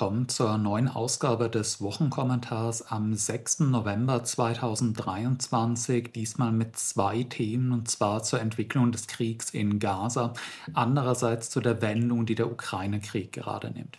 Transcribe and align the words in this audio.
Willkommen 0.00 0.30
zur 0.30 0.56
neuen 0.56 0.88
Ausgabe 0.88 1.50
des 1.50 1.82
Wochenkommentars 1.82 2.90
am 2.90 3.12
6. 3.12 3.60
November 3.60 4.24
2023, 4.24 6.10
diesmal 6.10 6.52
mit 6.52 6.78
zwei 6.78 7.24
Themen, 7.24 7.70
und 7.70 7.90
zwar 7.90 8.22
zur 8.22 8.40
Entwicklung 8.40 8.92
des 8.92 9.08
Kriegs 9.08 9.50
in 9.50 9.78
Gaza, 9.78 10.32
andererseits 10.72 11.50
zu 11.50 11.60
der 11.60 11.82
Wendung, 11.82 12.24
die 12.24 12.34
der 12.34 12.50
Ukraine-Krieg 12.50 13.30
gerade 13.30 13.72
nimmt. 13.72 13.98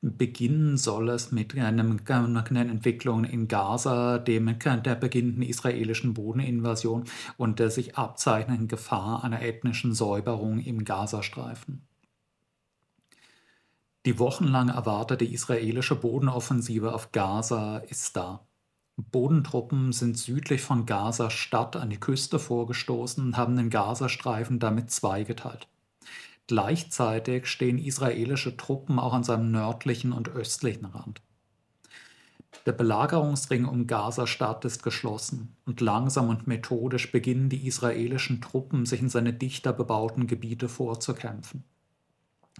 Beginnen 0.00 0.76
soll 0.76 1.08
es 1.08 1.32
mit 1.32 1.58
einer 1.58 1.82
Entwicklung 1.82 3.24
in 3.24 3.48
Gaza, 3.48 4.18
dem 4.18 4.56
der 4.60 4.94
beginnenden 4.94 5.42
israelischen 5.42 6.14
Bodeninvasion 6.14 7.02
und 7.36 7.58
der 7.58 7.70
sich 7.70 7.98
abzeichnenden 7.98 8.68
Gefahr 8.68 9.24
einer 9.24 9.42
ethnischen 9.42 9.92
Säuberung 9.92 10.60
im 10.60 10.84
Gazastreifen. 10.84 11.82
Die 14.04 14.18
wochenlang 14.18 14.68
erwartete 14.68 15.24
israelische 15.24 15.94
Bodenoffensive 15.94 16.92
auf 16.92 17.12
Gaza 17.12 17.78
ist 17.78 18.16
da. 18.16 18.44
Bodentruppen 18.96 19.92
sind 19.92 20.18
südlich 20.18 20.60
von 20.60 20.86
Gaza 20.86 21.30
Stadt 21.30 21.76
an 21.76 21.88
die 21.88 22.00
Küste 22.00 22.40
vorgestoßen 22.40 23.24
und 23.24 23.36
haben 23.36 23.56
den 23.56 23.70
Gazastreifen 23.70 24.58
damit 24.58 24.90
zweigeteilt. 24.90 25.68
Gleichzeitig 26.48 27.46
stehen 27.46 27.78
israelische 27.78 28.56
Truppen 28.56 28.98
auch 28.98 29.12
an 29.12 29.22
seinem 29.22 29.52
nördlichen 29.52 30.12
und 30.12 30.28
östlichen 30.28 30.86
Rand. 30.86 31.22
Der 32.66 32.72
Belagerungsring 32.72 33.64
um 33.64 33.86
Gaza-Stadt 33.86 34.64
ist 34.64 34.82
geschlossen 34.82 35.56
und 35.64 35.80
langsam 35.80 36.28
und 36.28 36.48
methodisch 36.48 37.12
beginnen 37.12 37.48
die 37.48 37.66
israelischen 37.68 38.40
Truppen, 38.40 38.84
sich 38.84 39.00
in 39.00 39.08
seine 39.08 39.32
dichter 39.32 39.72
bebauten 39.72 40.26
Gebiete 40.26 40.68
vorzukämpfen 40.68 41.64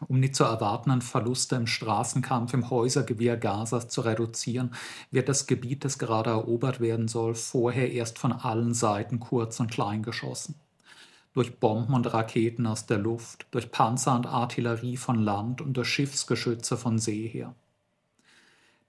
um 0.09 0.21
die 0.23 0.33
zu 0.33 0.45
erwartenden 0.45 1.03
Verluste 1.03 1.57
im 1.57 1.67
Straßenkampf 1.67 2.55
im 2.55 2.71
Häusergewirr 2.71 3.37
Gazas 3.37 3.89
zu 3.89 4.01
reduzieren, 4.01 4.75
wird 5.11 5.29
das 5.29 5.47
Gebiet, 5.47 5.85
das 5.85 5.99
gerade 5.99 6.31
erobert 6.31 6.81
werden 6.81 7.09
soll, 7.09 7.35
vorher 7.35 7.93
erst 7.93 8.19
von 8.19 8.33
allen 8.33 8.75
Seiten 8.75 9.21
kurz 9.21 9.61
und 9.61 9.71
klein 9.71 10.03
geschossen. 10.03 10.55
Durch 11.35 11.59
Bomben 11.59 11.95
und 11.95 12.13
Raketen 12.13 12.67
aus 12.67 12.87
der 12.87 12.99
Luft, 12.99 13.47
durch 13.53 13.71
Panzer 13.71 14.15
und 14.15 14.27
Artillerie 14.27 14.97
von 14.97 15.19
Land 15.19 15.61
und 15.61 15.77
durch 15.77 15.89
Schiffsgeschütze 15.89 16.77
von 16.77 16.99
See 16.99 17.27
her. 17.29 17.55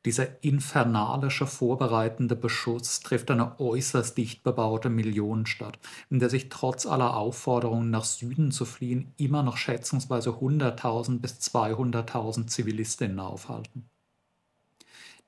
Dieser 0.05 0.43
infernalische 0.43 1.47
vorbereitende 1.47 2.35
Beschuss 2.35 2.99
trifft 2.99 3.31
eine 3.31 3.59
äußerst 3.59 4.17
dicht 4.17 4.43
bebaute 4.43 4.89
Millionenstadt, 4.89 5.79
in 6.09 6.19
der 6.19 6.29
sich 6.29 6.49
trotz 6.49 6.85
aller 6.85 7.15
Aufforderungen 7.15 7.89
nach 7.89 8.03
Süden 8.03 8.51
zu 8.51 8.65
fliehen 8.65 9.13
immer 9.17 9.43
noch 9.43 9.55
schätzungsweise 9.55 10.31
100.000 10.31 11.19
bis 11.19 11.39
200.000 11.39 12.47
Zivilistinnen 12.47 13.19
aufhalten. 13.21 13.89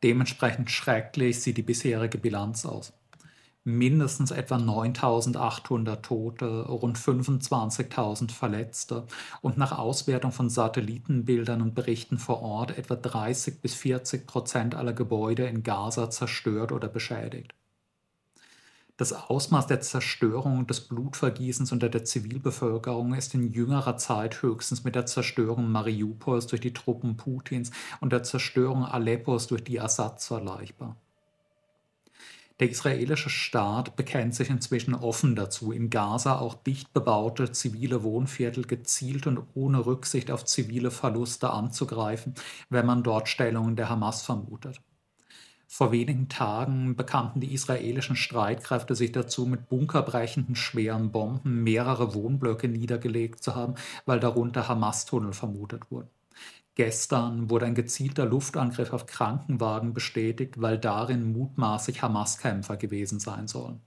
Dementsprechend 0.04 0.70
schrecklich 0.70 1.42
sieht 1.42 1.58
die 1.58 1.64
bisherige 1.64 2.18
Bilanz 2.18 2.66
aus 2.66 2.92
mindestens 3.66 4.32
etwa 4.32 4.56
9.800 4.56 6.02
Tote, 6.02 6.66
rund 6.68 6.98
25.000 6.98 8.32
Verletzte 8.32 9.06
und 9.42 9.58
nach 9.58 9.78
Auswertung 9.78 10.32
von 10.32 10.50
Satellitenbildern 10.50 11.62
und 11.62 11.76
Berichten 11.76 12.20
vor 12.20 12.42
Ort 12.42 12.78
etwa 12.78 12.96
30 12.96 13.62
bis 13.62 13.74
40 13.74 14.28
Prozent 14.28 14.76
aller 14.76 14.94
Gebäude 14.94 15.48
in 15.48 15.64
Gaza 15.64 16.10
zerstört 16.10 16.72
oder 16.72 16.88
beschädigt. 16.88 17.54
Das 18.98 19.12
Ausmaß 19.12 19.68
der 19.68 19.82
Zerstörung 19.82 20.68
des 20.68 20.82
Blutvergießens 20.88 21.74
unter 21.74 21.90
der 21.90 22.06
Zivilbevölkerung 22.06 23.14
ist 23.14 23.34
in 23.34 23.52
jüngerer 23.52 23.98
Zeit 23.98 24.42
höchstens 24.42 24.86
mit 24.86 24.96
der 24.96 25.06
Zerstörung 25.06 25.70
Mariupols 25.70 26.48
durch 26.48 26.62
die 26.62 26.72
Truppen 26.72 27.18
Putins 27.18 27.72
und 28.00 28.14
der 28.14 28.24
Zerstörung 28.24 28.86
Aleppos 28.86 29.48
durch 29.48 29.66
die 29.66 29.82
Assad 29.82 30.22
vergleichbar. 30.22 30.96
Der 32.62 32.70
israelische 32.70 33.30
Staat 33.30 33.98
bekennt 33.98 34.34
sich 34.34 34.50
inzwischen 34.50 34.96
offen 34.96 35.36
dazu, 35.36 35.74
in 35.74 35.90
Gaza 35.90 36.40
auch 36.40 36.56
dicht 36.56 36.94
bebaute 36.94 37.52
zivile 37.52 38.02
Wohnviertel 38.04 38.66
gezielt 38.66 39.28
und 39.28 39.42
ohne 39.56 39.86
Rücksicht 39.86 40.32
auf 40.32 40.46
zivile 40.46 40.90
Verluste 40.90 41.50
anzugreifen, 41.50 42.34
wenn 42.70 42.86
man 42.86 43.04
dort 43.04 43.28
Stellungen 43.28 43.76
der 43.76 43.90
Hamas 43.90 44.22
vermutet. 44.22 44.80
Vor 45.68 45.92
wenigen 45.92 46.30
Tagen 46.30 46.96
bekannten 46.96 47.42
die 47.42 47.54
israelischen 47.54 48.16
Streitkräfte 48.16 48.96
sich 48.96 49.12
dazu, 49.12 49.46
mit 49.46 49.68
bunkerbrechenden 49.68 50.56
schweren 50.56 51.12
Bomben 51.12 51.64
mehrere 51.64 52.14
Wohnblöcke 52.14 52.70
niedergelegt 52.70 53.44
zu 53.44 53.56
haben, 53.56 53.76
weil 54.06 54.22
darunter 54.22 54.70
Hamas-Tunnel 54.70 55.34
vermutet 55.34 55.92
wurden. 55.92 56.10
Gestern 56.76 57.50
wurde 57.50 57.66
ein 57.66 57.76
gezielter 57.76 58.26
Luftangriff 58.26 58.92
auf 58.92 59.06
Krankenwagen 59.06 59.94
bestätigt, 59.94 60.62
weil 60.62 60.78
darin 60.78 61.32
mutmaßlich 61.32 62.02
Hamas-Kämpfer 62.02 62.76
gewesen 62.76 63.20
sein 63.22 63.48
sollen. 63.48 63.80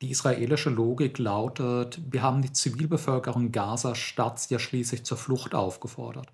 Die 0.00 0.10
israelische 0.10 0.70
Logik 0.70 1.18
lautet, 1.18 2.00
wir 2.10 2.22
haben 2.22 2.42
die 2.42 2.52
Zivilbevölkerung 2.52 3.52
Gaza-Stadt 3.52 4.50
ja 4.50 4.58
schließlich 4.58 5.04
zur 5.04 5.16
Flucht 5.16 5.54
aufgefordert. 5.54 6.28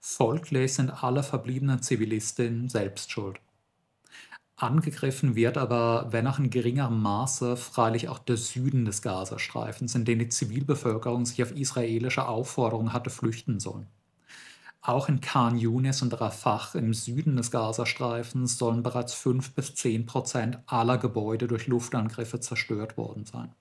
Folglich 0.00 0.74
sind 0.74 1.02
alle 1.02 1.22
verbliebenen 1.22 1.82
Zivilistinnen 1.82 2.68
selbst 2.68 3.12
schuld. 3.12 3.40
Angegriffen 4.56 5.36
wird 5.36 5.58
aber, 5.58 6.08
wenn 6.10 6.26
auch 6.26 6.38
in 6.38 6.50
geringerem 6.50 7.00
Maße, 7.00 7.56
freilich 7.56 8.08
auch 8.08 8.18
der 8.18 8.36
Süden 8.36 8.84
des 8.84 9.00
Gazastreifens, 9.00 9.94
in 9.94 10.04
den 10.04 10.18
die 10.18 10.28
Zivilbevölkerung 10.28 11.24
sich 11.24 11.42
auf 11.42 11.52
israelische 11.52 12.26
Aufforderung 12.26 12.92
hatte 12.92 13.10
flüchten 13.10 13.60
sollen. 13.60 13.86
Auch 14.82 15.10
in 15.10 15.20
Khan 15.20 15.58
Yunis 15.58 16.00
und 16.00 16.18
Rafah 16.18 16.78
im 16.78 16.94
Süden 16.94 17.36
des 17.36 17.50
Gazastreifens 17.50 18.56
sollen 18.56 18.82
bereits 18.82 19.12
5 19.12 19.54
bis 19.54 19.74
10 19.74 20.06
Prozent 20.06 20.58
aller 20.66 20.96
Gebäude 20.96 21.48
durch 21.48 21.66
Luftangriffe 21.66 22.40
zerstört 22.40 22.96
worden 22.96 23.26
sein. 23.26 23.54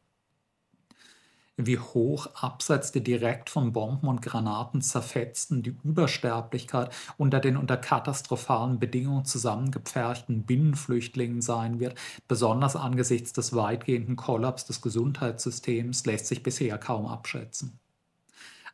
Wie 1.61 1.77
hoch 1.77 2.27
abseits 2.35 2.93
der 2.93 3.01
direkt 3.01 3.49
von 3.49 3.73
Bomben 3.73 4.07
und 4.07 4.21
Granaten 4.21 4.81
zerfetzten 4.81 5.61
die 5.61 5.75
Übersterblichkeit 5.83 6.95
unter 7.17 7.41
den 7.41 7.57
unter 7.57 7.75
katastrophalen 7.75 8.79
Bedingungen 8.79 9.25
zusammengepferchten 9.25 10.45
Binnenflüchtlingen 10.45 11.41
sein 11.41 11.81
wird, 11.81 11.99
besonders 12.29 12.77
angesichts 12.77 13.33
des 13.33 13.53
weitgehenden 13.53 14.15
Kollaps 14.15 14.67
des 14.67 14.79
Gesundheitssystems, 14.79 16.05
lässt 16.05 16.27
sich 16.27 16.43
bisher 16.43 16.77
kaum 16.77 17.05
abschätzen. 17.05 17.77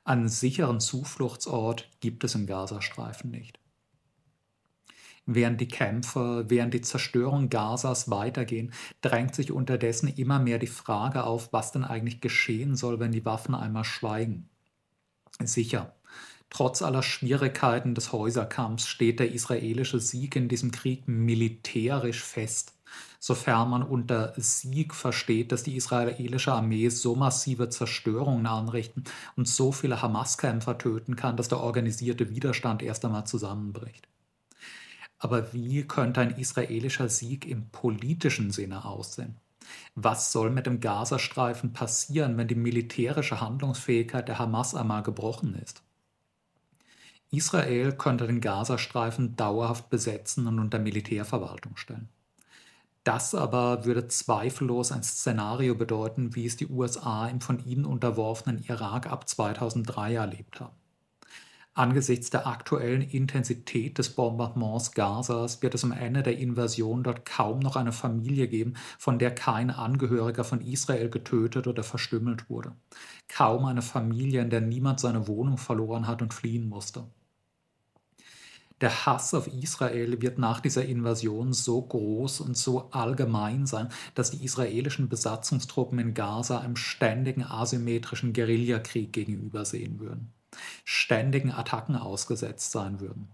Einen 0.05 0.29
sicheren 0.29 0.79
Zufluchtsort 0.79 1.89
gibt 1.99 2.23
es 2.23 2.35
im 2.35 2.45
Gazastreifen 2.45 3.31
nicht. 3.31 3.59
Während 5.25 5.59
die 5.59 5.67
Kämpfe, 5.67 6.45
während 6.47 6.75
die 6.75 6.81
Zerstörung 6.81 7.49
Gazas 7.49 8.11
weitergehen, 8.11 8.71
drängt 9.01 9.33
sich 9.33 9.51
unterdessen 9.51 10.07
immer 10.07 10.37
mehr 10.37 10.59
die 10.59 10.67
Frage 10.67 11.23
auf, 11.23 11.51
was 11.51 11.71
denn 11.71 11.83
eigentlich 11.83 12.21
geschehen 12.21 12.75
soll, 12.75 12.99
wenn 12.99 13.11
die 13.11 13.25
Waffen 13.25 13.55
einmal 13.55 13.83
schweigen. 13.83 14.47
Sicher, 15.43 15.95
trotz 16.51 16.83
aller 16.83 17.01
Schwierigkeiten 17.01 17.95
des 17.95 18.13
Häuserkampfs 18.13 18.87
steht 18.87 19.19
der 19.19 19.31
israelische 19.31 19.99
Sieg 19.99 20.35
in 20.35 20.49
diesem 20.49 20.69
Krieg 20.69 21.07
militärisch 21.07 22.21
fest 22.21 22.74
sofern 23.19 23.69
man 23.69 23.83
unter 23.83 24.33
Sieg 24.37 24.93
versteht, 24.93 25.51
dass 25.51 25.63
die 25.63 25.75
israelische 25.75 26.53
Armee 26.53 26.89
so 26.89 27.15
massive 27.15 27.69
Zerstörungen 27.69 28.45
anrichten 28.45 29.03
und 29.35 29.47
so 29.47 29.71
viele 29.71 30.01
Hamas-Kämpfer 30.01 30.77
töten 30.77 31.15
kann, 31.15 31.37
dass 31.37 31.47
der 31.47 31.59
organisierte 31.59 32.29
Widerstand 32.29 32.83
erst 32.83 33.03
einmal 33.05 33.25
zusammenbricht. 33.25 34.07
Aber 35.17 35.53
wie 35.53 35.83
könnte 35.87 36.21
ein 36.21 36.37
israelischer 36.37 37.09
Sieg 37.09 37.47
im 37.47 37.69
politischen 37.69 38.51
Sinne 38.51 38.85
aussehen? 38.85 39.37
Was 39.95 40.31
soll 40.31 40.51
mit 40.51 40.67
dem 40.67 40.79
Gazastreifen 40.79 41.73
passieren, 41.73 42.37
wenn 42.37 42.47
die 42.47 42.55
militärische 42.55 43.41
Handlungsfähigkeit 43.41 44.27
der 44.27 44.39
Hamas 44.39 44.75
einmal 44.75 45.03
gebrochen 45.03 45.55
ist? 45.55 45.81
Israel 47.31 47.93
könnte 47.93 48.27
den 48.27 48.41
Gazastreifen 48.41 49.35
dauerhaft 49.35 49.89
besetzen 49.89 50.47
und 50.47 50.59
unter 50.59 50.79
Militärverwaltung 50.79 51.75
stellen. 51.75 52.09
Das 53.05 53.35
aber 53.35 53.85
würde 53.85 54.07
zweifellos 54.07 54.91
ein 54.91 55.03
Szenario 55.03 55.75
bedeuten, 55.75 56.33
wie 56.33 56.47
es 56.47 56.57
die 56.57 56.67
USA 56.67 57.27
im 57.27 57.39
von 57.39 57.63
ihnen 57.63 57.85
unterworfenen 57.85 58.63
Irak 58.67 59.05
ab 59.11 59.29
2003 59.29 60.15
erlebt 60.15 60.59
haben. 60.59 60.75
Angesichts 61.75 62.31
der 62.31 62.47
aktuellen 62.47 63.03
Intensität 63.03 63.99
des 63.99 64.15
Bombardements 64.15 64.93
Gazas 64.93 65.61
wird 65.61 65.75
es 65.75 65.83
am 65.83 65.91
Ende 65.91 66.23
der 66.23 66.39
Invasion 66.39 67.03
dort 67.03 67.25
kaum 67.25 67.59
noch 67.59 67.75
eine 67.75 67.91
Familie 67.91 68.47
geben, 68.47 68.73
von 68.97 69.19
der 69.19 69.35
kein 69.35 69.69
Angehöriger 69.69 70.43
von 70.43 70.61
Israel 70.61 71.09
getötet 71.11 71.67
oder 71.67 71.83
verstümmelt 71.83 72.49
wurde. 72.49 72.71
Kaum 73.27 73.65
eine 73.65 73.83
Familie, 73.83 74.41
in 74.41 74.49
der 74.49 74.61
niemand 74.61 74.99
seine 74.99 75.27
Wohnung 75.27 75.59
verloren 75.59 76.07
hat 76.07 76.23
und 76.23 76.33
fliehen 76.33 76.67
musste. 76.67 77.03
Der 78.81 79.05
Hass 79.05 79.33
auf 79.33 79.47
Israel 79.47 80.21
wird 80.21 80.37
nach 80.37 80.59
dieser 80.59 80.85
Invasion 80.85 81.53
so 81.53 81.81
groß 81.81 82.41
und 82.41 82.57
so 82.57 82.89
allgemein 82.91 83.65
sein, 83.65 83.89
dass 84.15 84.31
die 84.31 84.43
israelischen 84.43 85.07
Besatzungstruppen 85.07 85.97
in 85.99 86.13
Gaza 86.13 86.59
einem 86.59 86.75
ständigen 86.75 87.43
asymmetrischen 87.43 88.33
Guerillakrieg 88.33 89.13
gegenübersehen 89.13 89.99
würden. 89.99 90.33
ständigen 90.85 91.51
Attacken 91.51 91.95
ausgesetzt 91.97 92.71
sein 92.71 92.99
würden. 93.01 93.29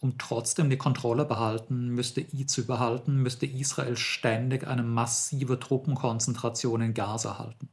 Um 0.00 0.16
trotzdem 0.16 0.70
die 0.70 0.78
Kontrolle 0.78 1.26
behalten 1.26 1.88
müsste, 1.88 2.26
zu 2.46 2.66
behalten, 2.66 3.16
müsste 3.16 3.46
Israel 3.46 3.96
ständig 3.96 4.66
eine 4.66 4.82
massive 4.82 5.58
Truppenkonzentration 5.58 6.80
in 6.80 6.94
Gaza 6.94 7.38
halten. 7.38 7.68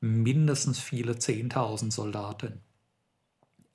Mindestens 0.00 0.78
viele 0.78 1.18
Zehntausend 1.18 1.92
Soldaten. 1.92 2.62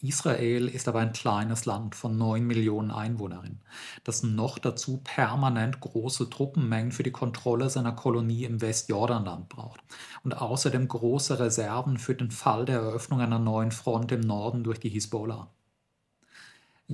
Israel 0.03 0.67
ist 0.67 0.89
aber 0.89 0.99
ein 0.99 1.13
kleines 1.13 1.65
Land 1.65 1.95
von 1.95 2.17
9 2.17 2.45
Millionen 2.45 2.91
Einwohnern, 2.91 3.61
das 4.03 4.21
noch 4.21 4.59
dazu 4.59 4.99
permanent 5.01 5.79
große 5.79 6.29
Truppenmengen 6.29 6.91
für 6.91 7.03
die 7.03 7.11
Kontrolle 7.11 7.69
seiner 7.69 7.93
Kolonie 7.93 8.43
im 8.43 8.59
Westjordanland 8.59 9.47
braucht 9.47 9.79
und 10.25 10.33
außerdem 10.33 10.89
große 10.89 11.39
Reserven 11.39 11.97
für 11.97 12.15
den 12.15 12.31
Fall 12.31 12.65
der 12.65 12.79
Eröffnung 12.81 13.21
einer 13.21 13.39
neuen 13.39 13.71
Front 13.71 14.11
im 14.11 14.19
Norden 14.19 14.65
durch 14.65 14.79
die 14.81 14.89
Hisbollah. 14.89 15.49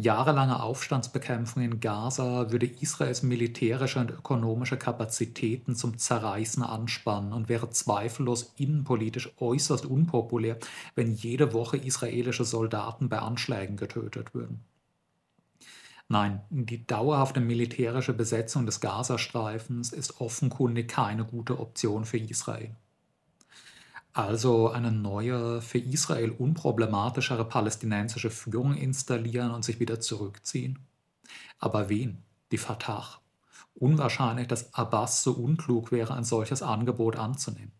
Jahrelange 0.01 0.63
Aufstandsbekämpfung 0.63 1.61
in 1.61 1.81
Gaza 1.81 2.51
würde 2.51 2.67
Israels 2.67 3.21
militärische 3.21 3.99
und 3.99 4.11
ökonomische 4.11 4.77
Kapazitäten 4.77 5.75
zum 5.75 5.97
Zerreißen 5.97 6.63
anspannen 6.63 7.33
und 7.33 7.49
wäre 7.49 7.69
zweifellos 7.69 8.53
innenpolitisch 8.55 9.29
äußerst 9.41 9.85
unpopulär, 9.85 10.57
wenn 10.95 11.11
jede 11.11 11.51
Woche 11.51 11.75
israelische 11.75 12.45
Soldaten 12.45 13.09
bei 13.09 13.19
Anschlägen 13.19 13.75
getötet 13.75 14.33
würden. 14.33 14.63
Nein, 16.07 16.43
die 16.49 16.87
dauerhafte 16.87 17.41
militärische 17.41 18.13
Besetzung 18.13 18.65
des 18.65 18.79
Gazastreifens 18.79 19.91
ist 19.91 20.21
offenkundig 20.21 20.87
keine 20.87 21.25
gute 21.25 21.59
Option 21.59 22.05
für 22.05 22.19
Israel. 22.19 22.73
Also 24.13 24.69
eine 24.69 24.91
neue, 24.91 25.61
für 25.61 25.77
Israel 25.77 26.31
unproblematischere 26.31 27.45
palästinensische 27.45 28.29
Führung 28.29 28.75
installieren 28.75 29.51
und 29.51 29.63
sich 29.63 29.79
wieder 29.79 29.99
zurückziehen? 29.99 30.79
Aber 31.59 31.89
wen? 31.89 32.23
Die 32.51 32.57
Fatah. 32.57 33.21
Unwahrscheinlich, 33.75 34.47
dass 34.47 34.73
Abbas 34.73 35.23
so 35.23 35.33
unklug 35.33 35.91
wäre, 35.91 36.15
ein 36.15 36.23
solches 36.23 36.61
Angebot 36.61 37.17
anzunehmen 37.17 37.78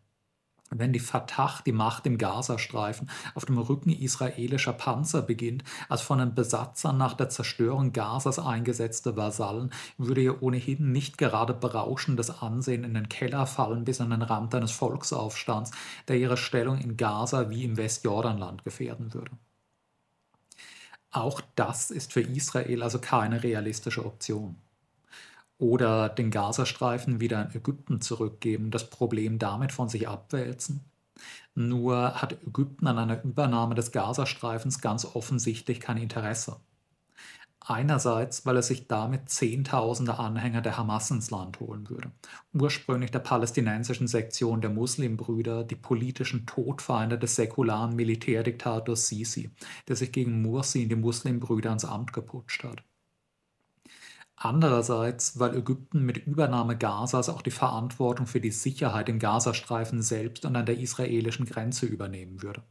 wenn 0.70 0.94
die 0.94 1.00
Fatah 1.00 1.62
die 1.66 1.72
Macht 1.72 2.06
im 2.06 2.18
Gazastreifen 2.18 3.10
auf 3.34 3.46
dem 3.46 3.58
Rücken 3.58 3.90
israelischer 3.90 4.74
Panzer 4.74 5.22
beginnt, 5.22 5.64
als 5.88 6.02
von 6.02 6.20
den 6.20 6.36
Besatzern 6.36 6.98
nach 6.98 7.14
der 7.14 7.30
Zerstörung 7.30 7.92
Gazas 7.92 8.40
eingesetzte 8.40 9.18
Vasallen, 9.18 9.72
würde 9.98 10.22
ihr 10.22 10.44
ohnehin 10.44 10.92
nicht 10.92 11.18
gerade 11.18 11.54
berauschendes 11.54 12.42
Ansehen 12.42 12.84
in 12.84 12.94
den 12.94 13.10
Keller 13.10 13.46
fallen 13.46 13.86
bis 13.86 14.02
an 14.02 14.12
den 14.12 14.22
Rand 14.22 14.54
eines 14.54 14.72
Volksaufstands, 14.72 15.72
der 16.08 16.18
ihre 16.18 16.38
Stellung 16.38 16.78
in 16.78 16.98
Gaza 16.98 17.50
wie 17.50 17.64
im 17.64 17.78
Westjordanland 17.78 18.64
gefährden 18.64 19.14
würde. 19.14 19.32
Auch 21.12 21.42
das 21.56 21.90
ist 21.90 22.14
für 22.14 22.22
Israel 22.22 22.84
also 22.84 23.00
keine 23.00 23.42
realistische 23.42 24.06
Option 24.06 24.56
oder 25.60 26.10
den 26.10 26.32
Gazastreifen 26.32 27.20
wieder 27.20 27.44
in 27.44 27.56
Ägypten 27.56 28.02
zurückgeben, 28.02 28.72
das 28.72 28.90
Problem 28.90 29.38
damit 29.38 29.72
von 29.72 29.90
sich 29.90 30.08
abwälzen. 30.08 30.86
Nur 31.54 32.16
hat 32.16 32.42
Ägypten 32.48 32.88
an 32.88 32.98
einer 32.98 33.24
Übernahme 33.24 33.76
des 33.76 33.92
Gazastreifens 33.92 34.80
ganz 34.82 35.06
offensichtlich 35.06 35.82
kein 35.82 35.98
Interesse. 35.98 36.62
Einerseits, 37.60 38.46
weil 38.46 38.58
es 38.58 38.68
sich 38.68 38.88
damit 38.88 39.30
Zehntausende 39.30 40.18
Anhänger 40.18 40.62
der 40.62 40.78
Hamas 40.78 41.12
ins 41.12 41.30
Land 41.30 41.60
holen 41.60 41.90
würde. 41.90 42.12
Ursprünglich 42.54 43.12
der 43.12 43.20
palästinensischen 43.20 44.08
Sektion 44.08 44.62
der 44.62 44.72
Muslimbrüder, 44.72 45.66
die 45.66 45.76
politischen 45.76 46.46
Todfeinde 46.48 47.20
des 47.20 47.36
säkularen 47.36 47.96
Militärdiktators 47.96 49.08
Sisi, 49.08 49.52
der 49.88 49.98
sich 49.98 50.12
gegen 50.14 50.42
Mursi 50.42 50.84
in 50.84 50.90
die 50.90 50.96
Muslimbrüder 50.96 51.74
ins 51.74 51.86
Amt 51.86 52.14
geputscht 52.14 52.64
hat. 52.64 52.82
Andererseits, 54.42 55.38
weil 55.38 55.54
Ägypten 55.58 56.06
mit 56.06 56.26
Übernahme 56.26 56.78
Gazas 56.78 57.28
auch 57.28 57.42
die 57.42 57.52
Verantwortung 57.52 58.26
für 58.26 58.40
die 58.40 58.52
Sicherheit 58.52 59.10
im 59.10 59.20
Gazastreifen 59.20 60.02
selbst 60.02 60.46
und 60.46 60.56
an 60.56 60.66
der 60.66 60.80
israelischen 60.80 61.46
Grenze 61.46 61.86
übernehmen 61.86 62.42
würde. 62.42 62.64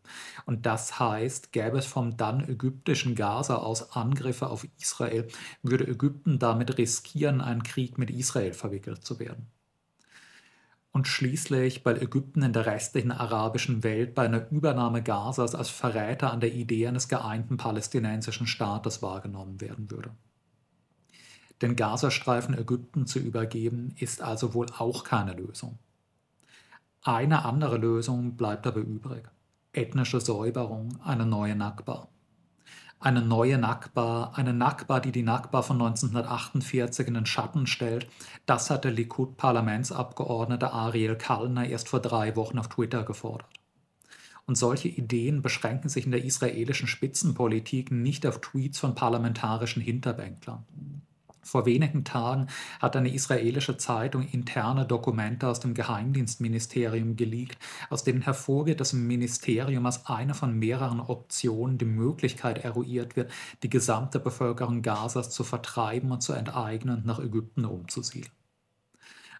Und 0.46 0.64
das 0.64 0.98
heißt, 0.98 1.52
gäbe 1.52 1.76
es 1.76 1.84
vom 1.84 2.16
dann 2.16 2.48
ägyptischen 2.48 3.14
Gaza 3.14 3.56
aus 3.56 3.92
Angriffe 3.92 4.48
auf 4.48 4.66
Israel, 4.80 5.28
würde 5.62 5.86
Ägypten 5.86 6.38
damit 6.38 6.78
riskieren, 6.78 7.42
einen 7.42 7.62
Krieg 7.62 7.98
mit 7.98 8.08
Israel 8.08 8.54
verwickelt 8.54 9.04
zu 9.04 9.18
werden. 9.18 9.48
Und 10.90 11.06
schließlich, 11.06 11.84
weil 11.84 12.02
Ägypten 12.02 12.40
in 12.40 12.54
der 12.54 12.64
restlichen 12.64 13.12
arabischen 13.12 13.84
Welt 13.84 14.14
bei 14.14 14.24
einer 14.24 14.50
Übernahme 14.50 15.02
Gazas 15.02 15.54
als 15.54 15.68
Verräter 15.68 16.32
an 16.32 16.40
der 16.40 16.54
Idee 16.54 16.86
eines 16.86 17.08
geeinten 17.08 17.58
palästinensischen 17.58 18.46
Staates 18.46 19.02
wahrgenommen 19.02 19.60
werden 19.60 19.90
würde. 19.90 20.12
Den 21.60 21.74
Gazastreifen 21.74 22.56
Ägypten 22.56 23.06
zu 23.06 23.18
übergeben, 23.18 23.94
ist 23.98 24.22
also 24.22 24.54
wohl 24.54 24.66
auch 24.78 25.02
keine 25.04 25.32
Lösung. 25.32 25.78
Eine 27.02 27.44
andere 27.44 27.78
Lösung 27.78 28.36
bleibt 28.36 28.66
aber 28.66 28.80
übrig. 28.80 29.28
Ethnische 29.72 30.20
Säuberung, 30.20 31.00
eine 31.04 31.26
neue 31.26 31.56
Nakba. 31.56 32.08
Eine 33.00 33.22
neue 33.22 33.58
Nakba, 33.58 34.32
eine 34.34 34.52
Nakba, 34.52 34.98
die 34.98 35.12
die 35.12 35.22
Nakba 35.22 35.62
von 35.62 35.80
1948 35.80 37.06
in 37.06 37.14
den 37.14 37.26
Schatten 37.26 37.68
stellt, 37.68 38.08
das 38.44 38.70
hat 38.70 38.84
der 38.84 38.90
Likud-Parlamentsabgeordnete 38.90 40.72
Ariel 40.72 41.16
Kallner 41.16 41.68
erst 41.68 41.88
vor 41.88 42.00
drei 42.00 42.34
Wochen 42.34 42.58
auf 42.58 42.68
Twitter 42.68 43.04
gefordert. 43.04 43.48
Und 44.46 44.56
solche 44.56 44.88
Ideen 44.88 45.42
beschränken 45.42 45.88
sich 45.88 46.06
in 46.06 46.10
der 46.10 46.24
israelischen 46.24 46.88
Spitzenpolitik 46.88 47.92
nicht 47.92 48.26
auf 48.26 48.40
Tweets 48.40 48.80
von 48.80 48.94
parlamentarischen 48.94 49.82
Hinterbänklern. 49.82 50.64
Vor 51.48 51.64
wenigen 51.64 52.04
Tagen 52.04 52.48
hat 52.78 52.94
eine 52.94 53.08
israelische 53.08 53.78
Zeitung 53.78 54.28
interne 54.28 54.84
Dokumente 54.84 55.48
aus 55.48 55.60
dem 55.60 55.72
Geheimdienstministerium 55.72 57.16
geleakt, 57.16 57.56
aus 57.88 58.04
denen 58.04 58.20
hervorgeht, 58.20 58.80
dass 58.80 58.92
im 58.92 59.06
Ministerium 59.06 59.86
als 59.86 60.04
eine 60.04 60.34
von 60.34 60.58
mehreren 60.58 61.00
Optionen 61.00 61.78
die 61.78 61.86
Möglichkeit 61.86 62.64
eruiert 62.64 63.16
wird, 63.16 63.30
die 63.62 63.70
gesamte 63.70 64.20
Bevölkerung 64.20 64.82
Gazas 64.82 65.30
zu 65.30 65.42
vertreiben 65.42 66.12
und 66.12 66.22
zu 66.22 66.34
enteignen 66.34 66.98
und 66.98 67.06
nach 67.06 67.18
Ägypten 67.18 67.64
umzusiedeln. 67.64 68.30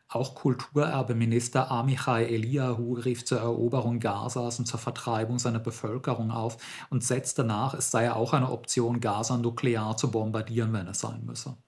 Auch 0.08 0.34
Kulturerbeminister 0.34 1.70
Amichai 1.70 2.24
Eliyahu 2.24 2.94
rief 2.94 3.26
zur 3.26 3.40
Eroberung 3.40 4.00
Gazas 4.00 4.58
und 4.58 4.64
zur 4.64 4.80
Vertreibung 4.80 5.38
seiner 5.38 5.58
Bevölkerung 5.58 6.30
auf 6.30 6.56
und 6.88 7.04
setzte 7.04 7.44
nach, 7.44 7.74
es 7.74 7.90
sei 7.90 8.10
auch 8.10 8.32
eine 8.32 8.50
Option, 8.50 9.00
Gaza 9.00 9.36
nuklear 9.36 9.98
zu 9.98 10.10
bombardieren, 10.10 10.72
wenn 10.72 10.86
es 10.86 11.00
sein 11.00 11.26
müsse. 11.26 11.58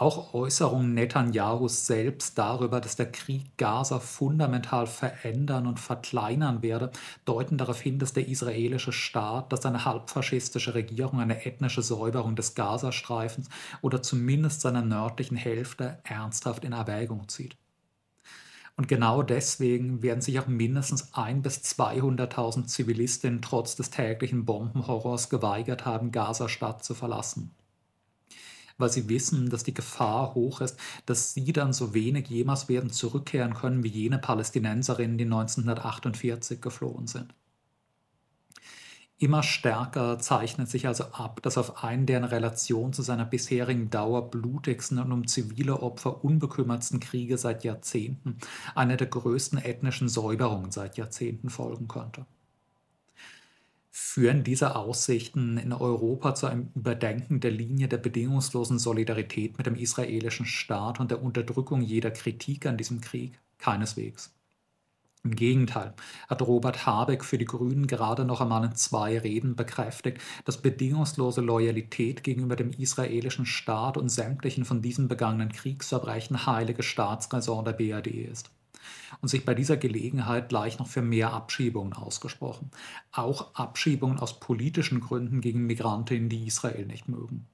Auch 0.00 0.32
Äußerungen 0.32 0.94
Netanyahus 0.94 1.86
selbst 1.86 2.38
darüber, 2.38 2.80
dass 2.80 2.94
der 2.94 3.10
Krieg 3.10 3.56
Gaza 3.56 3.98
fundamental 3.98 4.86
verändern 4.86 5.66
und 5.66 5.80
verkleinern 5.80 6.62
werde, 6.62 6.92
deuten 7.24 7.58
darauf 7.58 7.80
hin, 7.80 7.98
dass 7.98 8.12
der 8.12 8.28
israelische 8.28 8.92
Staat, 8.92 9.52
dass 9.52 9.62
seine 9.62 9.84
halbfaschistische 9.84 10.74
Regierung 10.74 11.18
eine 11.18 11.44
ethnische 11.44 11.82
Säuberung 11.82 12.36
des 12.36 12.54
Gazastreifens 12.54 13.48
oder 13.82 14.00
zumindest 14.00 14.60
seiner 14.60 14.82
nördlichen 14.82 15.36
Hälfte 15.36 15.98
ernsthaft 16.04 16.64
in 16.64 16.74
Erwägung 16.74 17.28
zieht. 17.28 17.56
Und 18.76 18.86
genau 18.86 19.24
deswegen 19.24 20.00
werden 20.04 20.20
sich 20.20 20.38
auch 20.38 20.46
mindestens 20.46 21.12
1 21.12 21.42
bis 21.42 21.58
200.000 21.76 22.66
Zivilistinnen 22.66 23.42
trotz 23.42 23.74
des 23.74 23.90
täglichen 23.90 24.44
Bombenhorrors 24.44 25.28
geweigert 25.28 25.86
haben, 25.86 26.12
Gaza-Stadt 26.12 26.84
zu 26.84 26.94
verlassen 26.94 27.50
weil 28.78 28.90
sie 28.90 29.08
wissen, 29.08 29.50
dass 29.50 29.64
die 29.64 29.74
Gefahr 29.74 30.34
hoch 30.34 30.60
ist, 30.60 30.78
dass 31.04 31.34
sie 31.34 31.52
dann 31.52 31.72
so 31.72 31.94
wenig 31.94 32.28
jemals 32.28 32.68
werden 32.68 32.90
zurückkehren 32.90 33.54
können 33.54 33.82
wie 33.82 33.88
jene 33.88 34.18
Palästinenserinnen, 34.18 35.18
die 35.18 35.24
1948 35.24 36.60
geflohen 36.60 37.06
sind. 37.06 37.34
Immer 39.20 39.42
stärker 39.42 40.20
zeichnet 40.20 40.68
sich 40.68 40.86
also 40.86 41.04
ab, 41.06 41.42
dass 41.42 41.58
auf 41.58 41.82
einen 41.82 42.06
der 42.06 42.18
in 42.18 42.24
Relation 42.24 42.92
zu 42.92 43.02
seiner 43.02 43.24
bisherigen 43.24 43.90
Dauer 43.90 44.30
blutigsten 44.30 45.00
und 45.00 45.10
um 45.10 45.26
zivile 45.26 45.82
Opfer 45.82 46.24
unbekümmertsten 46.24 47.00
Kriege 47.00 47.36
seit 47.36 47.64
Jahrzehnten 47.64 48.38
eine 48.76 48.96
der 48.96 49.08
größten 49.08 49.58
ethnischen 49.58 50.08
Säuberungen 50.08 50.70
seit 50.70 50.96
Jahrzehnten 50.96 51.50
folgen 51.50 51.88
könnte 51.88 52.26
führen 54.00 54.44
diese 54.44 54.76
Aussichten 54.76 55.58
in 55.58 55.72
Europa 55.72 56.32
zu 56.34 56.46
einem 56.46 56.70
Überdenken 56.76 57.40
der 57.40 57.50
Linie 57.50 57.88
der 57.88 57.96
bedingungslosen 57.98 58.78
Solidarität 58.78 59.58
mit 59.58 59.66
dem 59.66 59.74
israelischen 59.74 60.46
Staat 60.46 61.00
und 61.00 61.10
der 61.10 61.20
Unterdrückung 61.20 61.82
jeder 61.82 62.12
Kritik 62.12 62.64
an 62.64 62.76
diesem 62.76 63.00
Krieg? 63.00 63.40
Keineswegs. 63.58 64.32
Im 65.24 65.34
Gegenteil 65.34 65.94
hat 66.28 66.42
Robert 66.42 66.86
Habeck 66.86 67.24
für 67.24 67.38
die 67.38 67.44
Grünen 67.44 67.88
gerade 67.88 68.24
noch 68.24 68.40
einmal 68.40 68.64
in 68.64 68.76
zwei 68.76 69.18
Reden 69.18 69.56
bekräftigt, 69.56 70.22
dass 70.44 70.62
bedingungslose 70.62 71.40
Loyalität 71.40 72.22
gegenüber 72.22 72.54
dem 72.54 72.70
israelischen 72.70 73.46
Staat 73.46 73.96
und 73.96 74.10
sämtlichen 74.10 74.64
von 74.64 74.80
diesem 74.80 75.08
begangenen 75.08 75.50
Kriegsverbrechen 75.50 76.46
heilige 76.46 76.84
Staatsräson 76.84 77.64
der 77.64 77.72
BRD 77.72 78.06
ist. 78.06 78.50
Und 79.20 79.28
sich 79.28 79.44
bei 79.44 79.54
dieser 79.54 79.76
Gelegenheit 79.76 80.48
gleich 80.48 80.78
noch 80.78 80.88
für 80.88 81.02
mehr 81.02 81.32
Abschiebungen 81.32 81.92
ausgesprochen. 81.92 82.70
Auch 83.12 83.54
Abschiebungen 83.54 84.18
aus 84.18 84.40
politischen 84.40 85.00
Gründen 85.00 85.40
gegen 85.40 85.66
Migrantinnen, 85.66 86.28
die 86.28 86.46
Israel 86.46 86.86
nicht 86.86 87.08
mögen. 87.08 87.46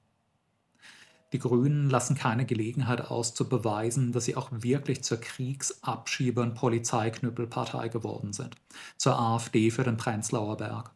Die 1.33 1.39
Grünen 1.39 1.89
lassen 1.89 2.15
keine 2.15 2.45
Gelegenheit 2.45 3.01
aus, 3.01 3.33
zu 3.33 3.49
beweisen, 3.49 4.13
dass 4.13 4.25
sie 4.25 4.37
auch 4.37 4.49
wirklich 4.51 5.03
zur 5.03 5.17
Kriegsabschieber- 5.17 6.41
und 6.41 6.55
Polizeiknüppelpartei 6.55 7.89
geworden 7.89 8.31
sind, 8.31 8.55
zur 8.97 9.19
AfD 9.19 9.69
für 9.71 9.83
den 9.83 9.97
Prenzlauer 9.97 10.57
Berg. 10.57 10.91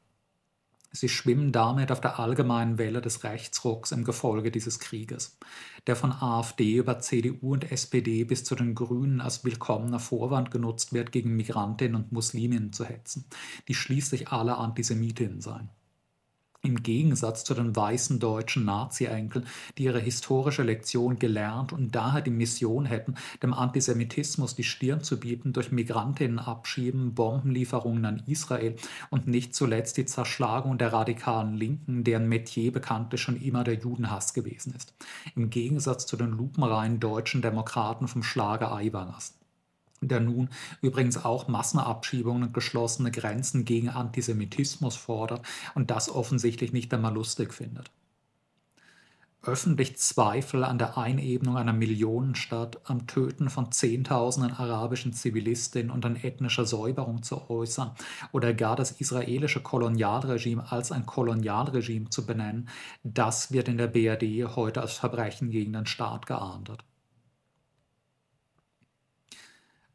Sie 0.91 1.09
schwimmen 1.09 1.51
damit 1.51 1.91
auf 1.91 2.01
der 2.01 2.19
allgemeinen 2.19 2.79
Welle 2.79 2.99
des 3.01 3.23
Rechtsrucks 3.23 3.91
im 3.91 4.03
Gefolge 4.03 4.49
dieses 4.49 4.79
Krieges, 4.79 5.37
der 5.85 5.95
von 5.95 6.11
AfD 6.11 6.75
über 6.75 6.99
CDU 6.99 7.53
und 7.53 7.71
SPD 7.71 8.23
bis 8.23 8.43
zu 8.43 8.55
den 8.55 8.73
Grünen 8.73 9.21
als 9.21 9.45
willkommener 9.45 9.99
Vorwand 9.99 10.49
genutzt 10.49 10.91
wird, 10.91 11.11
gegen 11.11 11.35
Migrantinnen 11.35 11.95
und 11.95 12.11
Musliminnen 12.11 12.73
zu 12.73 12.85
hetzen, 12.85 13.25
die 13.67 13.75
schließlich 13.75 14.29
alle 14.29 14.57
Antisemitinnen 14.57 15.41
seien. 15.41 15.69
Im 16.61 16.83
Gegensatz 16.83 17.45
zu 17.45 17.53
den 17.53 17.73
weißen 17.73 18.19
deutschen 18.19 18.65
Nazi-Enkeln, 18.65 19.47
die 19.77 19.85
ihre 19.85 20.01
historische 20.01 20.61
Lektion 20.61 21.17
gelernt 21.17 21.71
und 21.71 21.95
daher 21.95 22.19
die 22.19 22.31
Mission 22.31 22.85
hätten, 22.85 23.15
dem 23.41 23.53
Antisemitismus 23.53 24.55
die 24.55 24.65
Stirn 24.65 25.01
zu 25.01 25.21
bieten 25.21 25.53
durch 25.53 25.71
Migrantinnen 25.71 26.37
abschieben, 26.37 27.15
Bombenlieferungen 27.15 28.03
an 28.03 28.23
Israel 28.27 28.75
und 29.09 29.25
nicht 29.25 29.55
zuletzt 29.55 29.95
die 29.95 30.05
Zerschlagung 30.05 30.77
der 30.77 30.91
radikalen 30.91 31.55
Linken, 31.55 32.03
deren 32.03 32.27
Metier 32.27 32.73
bekanntlich 32.73 33.21
schon 33.21 33.39
immer 33.41 33.63
der 33.63 33.75
Judenhass 33.75 34.33
gewesen 34.33 34.73
ist. 34.75 34.93
Im 35.37 35.49
Gegensatz 35.49 36.07
zu 36.07 36.17
den 36.17 36.31
lupenreinen 36.31 36.99
deutschen 36.99 37.41
Demokraten 37.41 38.09
vom 38.09 38.21
Schlager 38.21 38.73
Aiwangers 38.73 39.38
der 40.01 40.19
nun 40.19 40.49
übrigens 40.81 41.23
auch 41.23 41.47
Massenabschiebungen 41.47 42.43
und 42.43 42.53
geschlossene 42.53 43.11
Grenzen 43.11 43.65
gegen 43.65 43.89
Antisemitismus 43.89 44.95
fordert 44.95 45.45
und 45.75 45.91
das 45.91 46.09
offensichtlich 46.09 46.73
nicht 46.73 46.93
einmal 46.93 47.13
lustig 47.13 47.53
findet. 47.53 47.91
Öffentlich 49.41 49.95
Zweifel 49.97 50.65
an 50.65 50.77
der 50.77 50.97
Einebnung 50.97 51.55
einer 51.55 51.71
Millionenstadt, 51.71 52.81
am 52.83 53.07
Töten 53.07 53.49
von 53.49 53.71
Zehntausenden 53.71 54.51
arabischen 54.51 55.13
Zivilistinnen 55.13 55.91
und 55.91 56.05
an 56.05 56.17
ethnischer 56.17 56.65
Säuberung 56.65 57.23
zu 57.23 57.49
äußern 57.49 57.91
oder 58.33 58.53
gar 58.53 58.75
das 58.75 58.91
israelische 58.91 59.61
Kolonialregime 59.61 60.69
als 60.69 60.91
ein 60.91 61.05
Kolonialregime 61.05 62.09
zu 62.09 62.25
benennen, 62.25 62.67
das 63.03 63.53
wird 63.53 63.69
in 63.69 63.77
der 63.77 63.87
BRD 63.87 64.57
heute 64.57 64.81
als 64.81 64.93
Verbrechen 64.93 65.51
gegen 65.51 65.71
den 65.71 65.85
Staat 65.85 66.25
geahndet. 66.25 66.83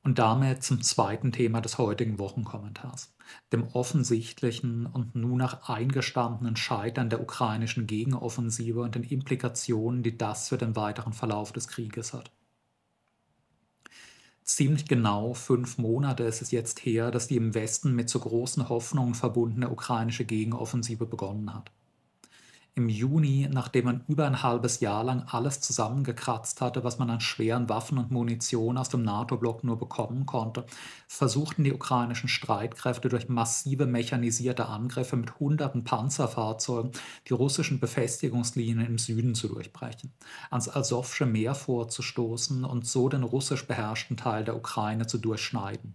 Und 0.04 0.18
damit 0.18 0.62
zum 0.62 0.82
zweiten 0.82 1.32
Thema 1.32 1.62
des 1.62 1.78
heutigen 1.78 2.18
Wochenkommentars, 2.18 3.14
dem 3.52 3.66
offensichtlichen 3.68 4.84
und 4.84 5.14
nun 5.14 5.38
nach 5.38 5.70
eingestandenen 5.70 6.56
Scheitern 6.56 7.08
der 7.08 7.23
ukrainischen 7.23 7.87
Gegenoffensive 7.87 8.82
und 8.82 8.94
den 8.94 9.02
Implikationen, 9.02 10.02
die 10.02 10.18
das 10.18 10.50
für 10.50 10.58
den 10.58 10.76
weiteren 10.76 11.14
Verlauf 11.14 11.52
des 11.52 11.68
Krieges 11.68 12.12
hat. 12.12 12.30
Ziemlich 14.42 14.87
genau 14.87 15.32
fünf 15.32 15.78
Monate 15.78 16.25
ist 16.25 16.42
es 16.42 16.50
jetzt 16.50 16.84
her, 16.84 17.11
dass 17.11 17.28
die 17.28 17.37
im 17.37 17.54
Westen 17.54 17.94
mit 17.94 18.11
so 18.11 18.20
großen 18.20 18.68
Hoffnungen 18.68 19.14
verbundene 19.14 19.70
ukrainische 19.70 20.26
Gegenoffensive 20.26 21.06
begonnen 21.06 21.54
hat 21.54 21.73
im 22.76 22.88
Juni, 22.88 23.48
nachdem 23.50 23.84
man 23.84 24.04
über 24.08 24.26
ein 24.26 24.42
halbes 24.42 24.80
Jahr 24.80 25.04
lang 25.04 25.22
alles 25.28 25.60
zusammengekratzt 25.60 26.60
hatte, 26.60 26.82
was 26.82 26.98
man 26.98 27.08
an 27.08 27.20
schweren 27.20 27.68
Waffen 27.68 27.98
und 27.98 28.10
Munition 28.10 28.78
aus 28.78 28.88
dem 28.88 29.02
NATO-Block 29.02 29.62
nur 29.62 29.78
bekommen 29.78 30.26
konnte, 30.26 30.66
versuchten 31.06 31.62
die 31.62 31.72
ukrainischen 31.72 32.28
Streitkräfte 32.28 33.08
durch 33.08 33.28
massive 33.28 33.86
mechanisierte 33.86 34.66
Angriffe 34.66 35.16
mit 35.16 35.38
hunderten 35.38 35.84
Panzerfahrzeugen 35.84 36.90
die 37.28 37.34
russischen 37.34 37.78
Befestigungslinien 37.78 38.84
im 38.84 38.98
Süden 38.98 39.36
zu 39.36 39.46
durchbrechen, 39.46 40.12
ans 40.50 40.68
Asowsche 40.68 41.26
Meer 41.26 41.54
vorzustoßen 41.54 42.64
und 42.64 42.86
so 42.86 43.08
den 43.08 43.22
russisch 43.22 43.68
beherrschten 43.68 44.16
Teil 44.16 44.44
der 44.44 44.56
Ukraine 44.56 45.06
zu 45.06 45.18
durchschneiden. 45.18 45.94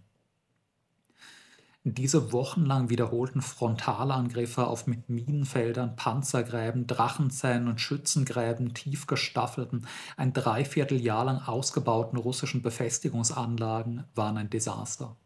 Diese 1.84 2.30
wochenlang 2.34 2.90
wiederholten 2.90 3.40
Frontalangriffe 3.40 4.66
auf 4.66 4.86
mit 4.86 5.08
Minenfeldern, 5.08 5.96
Panzergräben, 5.96 6.86
Drachenzähnen 6.86 7.68
und 7.68 7.80
Schützengräben 7.80 8.74
tief 8.74 9.06
gestaffelten, 9.06 9.86
ein 10.18 10.34
Dreivierteljahr 10.34 11.24
lang 11.24 11.38
ausgebauten 11.38 12.18
russischen 12.18 12.60
Befestigungsanlagen 12.60 14.04
waren 14.14 14.36
ein 14.36 14.50
Desaster. 14.50 15.16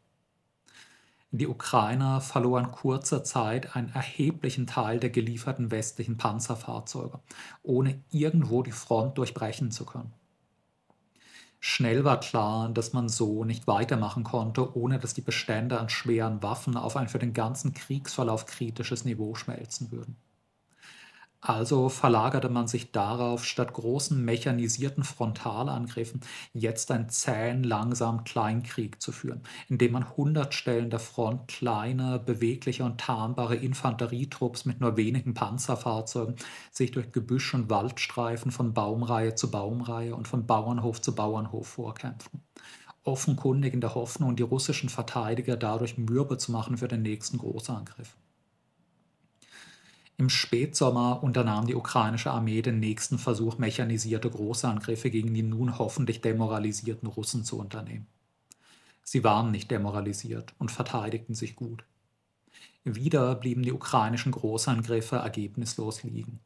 Die 1.32 1.48
Ukrainer 1.48 2.20
verloren 2.20 2.70
kurzer 2.70 3.24
Zeit 3.24 3.74
einen 3.74 3.88
erheblichen 3.88 4.68
Teil 4.68 5.00
der 5.00 5.10
gelieferten 5.10 5.72
westlichen 5.72 6.18
Panzerfahrzeuge, 6.18 7.18
ohne 7.64 8.00
irgendwo 8.12 8.62
die 8.62 8.70
Front 8.70 9.18
durchbrechen 9.18 9.72
zu 9.72 9.84
können. 9.84 10.14
Schnell 11.66 12.04
war 12.04 12.20
klar, 12.20 12.68
dass 12.68 12.92
man 12.92 13.08
so 13.08 13.42
nicht 13.42 13.66
weitermachen 13.66 14.22
konnte, 14.22 14.76
ohne 14.76 14.98
dass 14.98 15.14
die 15.14 15.22
Bestände 15.22 15.80
an 15.80 15.88
schweren 15.88 16.42
Waffen 16.42 16.76
auf 16.76 16.94
ein 16.94 17.08
für 17.08 17.18
den 17.18 17.32
ganzen 17.32 17.72
Kriegsverlauf 17.72 18.44
kritisches 18.44 19.06
Niveau 19.06 19.34
schmelzen 19.34 19.90
würden. 19.90 20.14
Also 21.46 21.90
verlagerte 21.90 22.48
man 22.48 22.68
sich 22.68 22.90
darauf, 22.90 23.44
statt 23.44 23.74
großen 23.74 24.24
mechanisierten 24.24 25.04
Frontalangriffen 25.04 26.22
jetzt 26.54 26.90
einen 26.90 27.10
zähen, 27.10 27.64
langsamen 27.64 28.24
Kleinkrieg 28.24 29.02
zu 29.02 29.12
führen, 29.12 29.42
indem 29.68 29.92
man 29.92 30.16
hundert 30.16 30.54
Stellen 30.54 30.88
der 30.88 31.00
Front 31.00 31.48
kleine, 31.48 32.18
bewegliche 32.18 32.82
und 32.82 32.98
tarnbare 32.98 33.56
Infanterietrupps 33.56 34.64
mit 34.64 34.80
nur 34.80 34.96
wenigen 34.96 35.34
Panzerfahrzeugen 35.34 36.36
sich 36.72 36.92
durch 36.92 37.12
Gebüsch 37.12 37.52
und 37.52 37.68
Waldstreifen 37.68 38.50
von 38.50 38.72
Baumreihe 38.72 39.34
zu 39.34 39.50
Baumreihe 39.50 40.16
und 40.16 40.26
von 40.26 40.46
Bauernhof 40.46 41.02
zu 41.02 41.14
Bauernhof 41.14 41.68
vorkämpften 41.68 42.40
offenkundig 43.06 43.74
in 43.74 43.82
der 43.82 43.94
Hoffnung, 43.94 44.34
die 44.34 44.42
russischen 44.42 44.88
Verteidiger 44.88 45.58
dadurch 45.58 45.98
mürbe 45.98 46.38
zu 46.38 46.52
machen 46.52 46.78
für 46.78 46.88
den 46.88 47.02
nächsten 47.02 47.36
Großangriff. 47.36 48.16
Im 50.16 50.28
Spätsommer 50.28 51.24
unternahm 51.24 51.66
die 51.66 51.74
ukrainische 51.74 52.30
Armee 52.30 52.62
den 52.62 52.78
nächsten 52.78 53.18
Versuch, 53.18 53.58
mechanisierte 53.58 54.30
Großangriffe 54.30 55.10
gegen 55.10 55.34
die 55.34 55.42
nun 55.42 55.76
hoffentlich 55.76 56.20
demoralisierten 56.20 57.08
Russen 57.08 57.42
zu 57.42 57.58
unternehmen. 57.58 58.06
Sie 59.02 59.24
waren 59.24 59.50
nicht 59.50 59.72
demoralisiert 59.72 60.54
und 60.58 60.70
verteidigten 60.70 61.34
sich 61.34 61.56
gut. 61.56 61.84
Wieder 62.84 63.34
blieben 63.34 63.62
die 63.62 63.72
ukrainischen 63.72 64.30
Großangriffe 64.30 65.16
ergebnislos 65.16 66.04
liegen. 66.04 66.38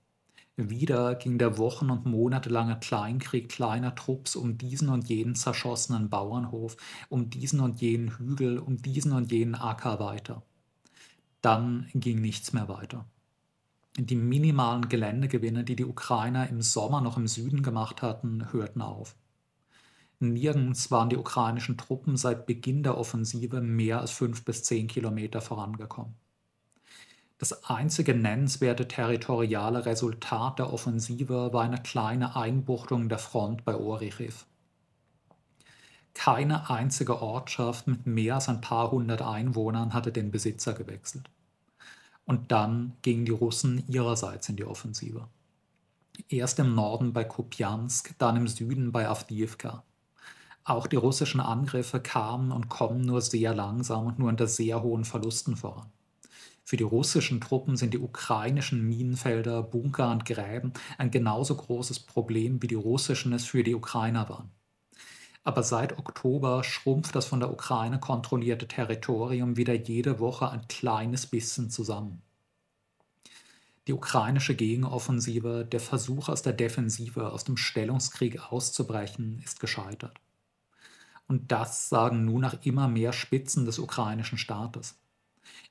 Wieder 0.57 1.15
ging 1.15 1.37
der 1.37 1.59
wochen- 1.59 1.91
und 1.91 2.07
monatelange 2.07 2.79
Kleinkrieg 2.81 3.51
kleiner 3.51 3.95
Trupps 3.95 4.35
um 4.35 4.57
diesen 4.57 4.89
und 4.89 5.11
jenen 5.11 5.35
zerschossenen 5.35 6.09
Bauernhof, 6.09 6.79
um 7.11 7.29
diesen 7.29 7.61
und 7.61 7.83
jenen 7.83 8.17
Hügel, 8.17 8.59
um 8.59 8.79
diesen 8.79 9.13
und 9.13 9.31
jenen 9.31 9.55
Acker 9.55 10.01
weiter. 10.01 10.43
Dann 11.43 11.89
ging 11.93 12.23
nichts 12.23 12.55
mehr 12.55 12.69
weiter 12.69 13.05
die 14.07 14.17
minimalen 14.17 14.89
Geländegewinne, 14.89 15.65
die 15.65 15.77
die 15.77 15.85
Ukrainer 15.85 16.49
im 16.49 16.63
Sommer 16.63 17.01
noch 17.01 17.17
im 17.17 17.27
Süden 17.27 17.63
gemacht 17.63 18.03
hatten, 18.03 18.53
hörten 18.53 18.83
auf. 18.83 19.17
Nirgends 20.21 20.91
waren 20.91 21.11
die 21.11 21.17
ukrainischen 21.17 21.77
Truppen 21.79 22.17
seit 22.17 22.47
Beginn 22.47 22.83
der 22.83 22.99
Offensive 22.99 23.61
mehr 23.61 24.01
als 24.01 24.11
fünf 24.11 24.45
bis 24.45 24.65
zehn 24.65 24.89
Kilometer 24.89 25.41
vorangekommen. 25.41 26.15
Das 27.39 27.65
einzige 27.65 28.15
nennenswerte 28.15 28.89
territoriale 28.89 29.87
Resultat 29.87 30.59
der 30.59 30.73
Offensive 30.73 31.53
war 31.53 31.63
eine 31.63 31.81
kleine 31.81 32.35
Einbuchtung 32.35 33.09
der 33.09 33.19
Front 33.19 33.65
bei 33.65 33.77
Orichiv. 33.77 34.45
Keine 36.15 36.69
einzige 36.69 37.23
Ortschaft 37.23 37.87
mit 37.87 38.07
mehr 38.07 38.35
als 38.35 38.49
ein 38.49 38.61
paar 38.61 38.91
hundert 38.91 39.23
Einwohnern 39.23 39.95
hatte 39.95 40.11
den 40.11 40.33
Besitzer 40.33 40.73
gewechselt. 40.73 41.31
Und 42.29 42.53
dann 42.53 42.93
gingen 43.01 43.25
die 43.25 43.33
Russen 43.33 43.83
ihrerseits 43.89 44.51
in 44.51 44.57
die 44.57 44.67
Offensive. 44.67 45.29
Erst 46.29 46.59
im 46.59 46.75
Norden 46.75 47.15
bei 47.15 47.25
Kupiansk, 47.25 48.15
dann 48.19 48.37
im 48.37 48.47
Süden 48.47 48.93
bei 48.93 49.09
Avdiivka. 49.09 49.83
Auch 50.63 50.87
die 50.87 50.97
russischen 50.97 51.41
Angriffe 51.41 52.01
kamen 52.01 52.53
und 52.53 52.69
kommen 52.69 53.01
nur 53.01 53.23
sehr 53.23 53.55
langsam 53.55 54.05
und 54.05 54.19
nur 54.19 54.29
unter 54.29 54.47
sehr 54.47 54.83
hohen 54.83 55.07
Verlusten 55.07 55.57
voran. 55.57 55.91
Für 56.65 56.77
die 56.77 56.85
russischen 56.85 57.41
Truppen 57.41 57.79
sind 57.79 57.95
die 57.95 57.99
ukrainischen 57.99 58.87
Minenfelder, 58.87 59.63
Bunker 59.63 60.11
und 60.11 60.27
Gräben 60.27 60.75
ein 60.99 61.11
genauso 61.11 61.57
großes 61.57 62.01
Problem, 62.01 62.61
wie 62.63 62.67
die 62.67 62.75
russischen 62.75 63.33
es 63.33 63.47
für 63.47 63.65
die 63.65 63.75
Ukrainer 63.75 64.29
waren. 64.29 64.51
Aber 65.45 65.63
seit 65.63 65.99
Oktober 65.99 66.63
schrumpft 66.65 67.15
das 67.15 67.27
von 67.27 67.41
der 67.41 67.51
Ukraine 67.51 68.01
kontrollierte 68.01 68.69
Territorium 68.69 69.57
wieder 69.57 69.75
jede 69.75 70.21
Woche 70.21 70.51
ein 70.51 70.69
kleines 70.69 71.27
bisschen 71.27 71.71
zusammen. 71.71 72.23
Die 73.87 73.95
ukrainische 73.95 74.55
Gegenoffensive, 74.55 75.65
der 75.65 75.81
Versuch 75.81 76.29
aus 76.29 76.43
der 76.43 76.53
Defensive, 76.53 77.33
aus 77.33 77.45
dem 77.45 77.57
Stellungskrieg 77.57 78.53
auszubrechen, 78.53 79.41
ist 79.43 79.61
gescheitert. 79.61 80.21
Und 81.27 81.53
das 81.53 81.89
sagen 81.89 82.27
nun 82.27 82.43
nach 82.43 82.57
immer 82.65 82.89
mehr 82.89 83.15
Spitzen 83.15 83.65
des 83.65 83.79
ukrainischen 83.79 84.37
Staates. 84.37 84.99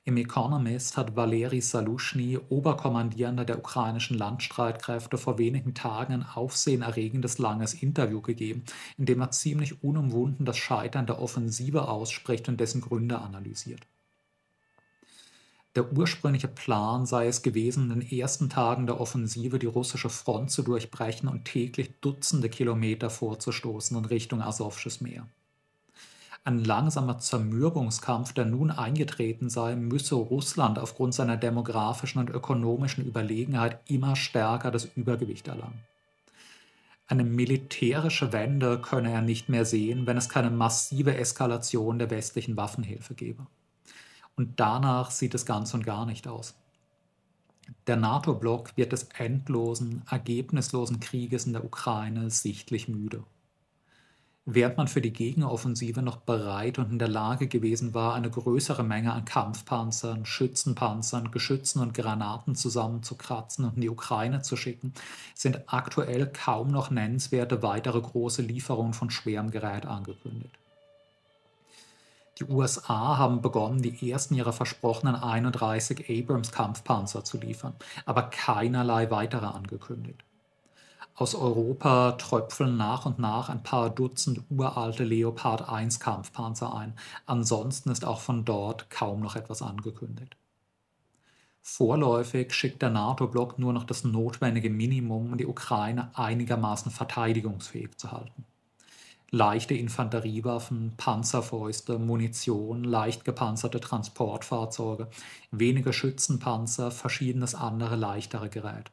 Im 0.03 0.17
Economist 0.17 0.95
hat 0.95 1.15
Valeri 1.15 1.59
Salushny, 1.61 2.39
Oberkommandierender 2.49 3.43
der 3.43 3.59
ukrainischen 3.59 4.17
Landstreitkräfte, 4.17 5.17
vor 5.17 5.37
wenigen 5.37 5.73
Tagen 5.73 6.13
ein 6.13 6.23
aufsehenerregendes 6.23 7.39
langes 7.39 7.73
Interview 7.73 8.21
gegeben, 8.21 8.63
in 8.97 9.05
dem 9.05 9.21
er 9.21 9.31
ziemlich 9.31 9.83
unumwunden 9.83 10.45
das 10.45 10.57
Scheitern 10.57 11.07
der 11.07 11.21
Offensive 11.21 11.87
ausspricht 11.87 12.47
und 12.47 12.59
dessen 12.59 12.81
Gründe 12.81 13.19
analysiert. 13.19 13.81
Der 15.77 15.93
ursprüngliche 15.93 16.47
Plan 16.47 17.05
sei 17.05 17.27
es 17.27 17.43
gewesen, 17.43 17.91
in 17.91 17.99
den 17.99 18.11
ersten 18.11 18.49
Tagen 18.49 18.87
der 18.87 18.99
Offensive 18.99 19.59
die 19.59 19.67
russische 19.67 20.09
Front 20.09 20.49
zu 20.49 20.63
durchbrechen 20.63 21.29
und 21.29 21.45
täglich 21.45 21.99
Dutzende 22.01 22.49
Kilometer 22.49 23.11
vorzustoßen 23.11 23.95
in 23.95 24.05
Richtung 24.05 24.41
Asowsches 24.41 25.01
Meer. 25.01 25.27
Ein 26.47 26.63
langsamer 26.63 27.19
Zermürbungskampf, 27.19 28.31
der 28.31 28.45
nun 28.45 28.71
eingetreten 28.71 29.49
sei, 29.49 29.75
müsse 29.75 30.15
Russland 30.15 30.79
aufgrund 30.79 31.13
seiner 31.13 31.35
demografischen 31.35 32.21
und 32.21 32.29
ökonomischen 32.29 33.05
Überlegenheit 33.05 33.81
immer 33.91 34.15
stärker 34.15 34.71
das 34.71 34.85
Übergewicht 34.85 35.49
erlangen. 35.49 35.83
Eine 37.05 37.25
militärische 37.25 38.31
Wende 38.31 38.79
könne 38.79 39.11
er 39.11 39.21
nicht 39.21 39.49
mehr 39.49 39.65
sehen, 39.65 40.07
wenn 40.07 40.15
es 40.15 40.29
keine 40.29 40.49
massive 40.49 41.17
Eskalation 41.17 41.99
der 41.99 42.11
westlichen 42.11 42.55
Waffenhilfe 42.55 43.13
gebe. 43.13 43.45
Und 44.37 44.57
danach 44.57 45.11
sieht 45.11 45.35
es 45.35 45.45
ganz 45.45 45.73
und 45.73 45.85
gar 45.85 46.05
nicht 46.05 46.29
aus. 46.29 46.55
Der 47.87 47.97
NATO-Block 47.97 48.77
wird 48.77 48.93
des 48.93 49.09
endlosen, 49.17 50.03
ergebnislosen 50.09 51.01
Krieges 51.01 51.45
in 51.45 51.51
der 51.51 51.65
Ukraine 51.65 52.29
sichtlich 52.29 52.87
müde 52.87 53.25
während 54.49 54.77
man 54.77 54.87
für 54.87 55.01
die 55.01 55.11
Gegenoffensive 55.11 56.01
noch 56.01 56.17
bereit 56.17 56.79
und 56.79 56.89
in 56.89 56.99
der 56.99 57.09
Lage 57.09 57.47
gewesen 57.47 57.93
war, 57.93 58.15
eine 58.15 58.29
größere 58.29 58.81
Menge 58.81 59.11
an 59.11 59.25
Kampfpanzern, 59.25 60.25
Schützenpanzern, 60.25 61.31
Geschützen 61.31 61.81
und 61.81 61.93
Granaten 61.93 62.55
zusammenzukratzen 62.55 63.65
und 63.65 63.75
in 63.75 63.81
die 63.81 63.89
Ukraine 63.89 64.41
zu 64.41 64.55
schicken, 64.55 64.93
sind 65.35 65.61
aktuell 65.67 66.27
kaum 66.27 66.69
noch 66.69 66.89
nennenswerte 66.89 67.61
weitere 67.61 67.99
große 67.99 68.41
Lieferungen 68.41 68.93
von 68.93 69.09
schwerem 69.09 69.51
Gerät 69.51 69.85
angekündigt. 69.85 70.57
Die 72.39 72.45
USA 72.45 73.17
haben 73.17 73.41
begonnen, 73.41 73.81
die 73.81 74.09
ersten 74.09 74.35
ihrer 74.35 74.53
versprochenen 74.53 75.15
31 75.15 76.05
Abrams-Kampfpanzer 76.09 77.25
zu 77.25 77.37
liefern, 77.37 77.73
aber 78.05 78.23
keinerlei 78.23 79.11
weitere 79.11 79.47
angekündigt. 79.47 80.23
Aus 81.19 81.33
Europa 81.33 82.11
tröpfeln 82.11 82.77
nach 82.77 83.07
und 83.07 83.17
nach 83.17 83.49
ein 83.49 83.63
paar 83.63 83.89
Dutzend 83.89 84.39
uralte 84.51 85.03
Leopard 85.03 85.67
1 85.67 85.99
Kampfpanzer 85.99 86.75
ein. 86.75 86.93
Ansonsten 87.25 87.89
ist 87.89 88.05
auch 88.05 88.19
von 88.19 88.45
dort 88.45 88.91
kaum 88.91 89.21
noch 89.21 89.35
etwas 89.35 89.63
angekündigt. 89.63 90.37
Vorläufig 91.63 92.53
schickt 92.53 92.83
der 92.83 92.91
NATO-Block 92.91 93.57
nur 93.57 93.73
noch 93.73 93.83
das 93.83 94.03
notwendige 94.03 94.69
Minimum, 94.69 95.31
um 95.31 95.37
die 95.39 95.47
Ukraine 95.47 96.11
einigermaßen 96.13 96.91
verteidigungsfähig 96.91 97.97
zu 97.97 98.11
halten. 98.11 98.45
Leichte 99.31 99.73
Infanteriewaffen, 99.73 100.93
Panzerfäuste, 100.97 101.97
Munition, 101.97 102.83
leicht 102.83 103.25
gepanzerte 103.25 103.79
Transportfahrzeuge, 103.79 105.09
wenige 105.49 105.93
Schützenpanzer, 105.93 106.91
verschiedenes 106.91 107.55
andere 107.55 107.95
leichtere 107.95 108.49
Gerät 108.49 108.91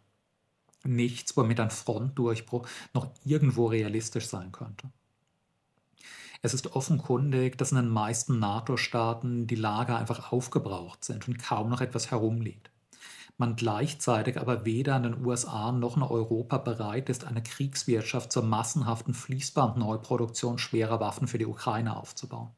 nichts, 0.84 1.36
womit 1.36 1.60
ein 1.60 1.70
Frontdurchbruch 1.70 2.66
noch 2.92 3.08
irgendwo 3.24 3.66
realistisch 3.66 4.26
sein 4.26 4.52
könnte. 4.52 4.90
Es 6.42 6.52
ist 6.52 6.76
offenkundig, 6.76 7.56
dass 7.56 7.72
in 7.72 7.76
den 7.76 7.88
meisten 7.88 8.38
NATO-Staaten 8.38 9.46
die 9.46 9.54
Lager 9.54 9.98
einfach 9.98 10.30
aufgebraucht 10.30 11.02
sind 11.02 11.26
und 11.26 11.38
kaum 11.38 11.70
noch 11.70 11.80
etwas 11.80 12.10
herumliegt. 12.10 12.70
Man 13.36 13.56
gleichzeitig 13.56 14.38
aber 14.38 14.64
weder 14.64 14.96
in 14.96 15.04
den 15.04 15.24
USA 15.26 15.72
noch 15.72 15.96
in 15.96 16.02
Europa 16.02 16.58
bereit 16.58 17.08
ist, 17.08 17.24
eine 17.24 17.42
Kriegswirtschaft 17.42 18.30
zur 18.30 18.44
massenhaften 18.44 19.14
Fließbandneuproduktion 19.14 20.58
schwerer 20.58 21.00
Waffen 21.00 21.26
für 21.26 21.38
die 21.38 21.46
Ukraine 21.46 21.96
aufzubauen. 21.96 22.50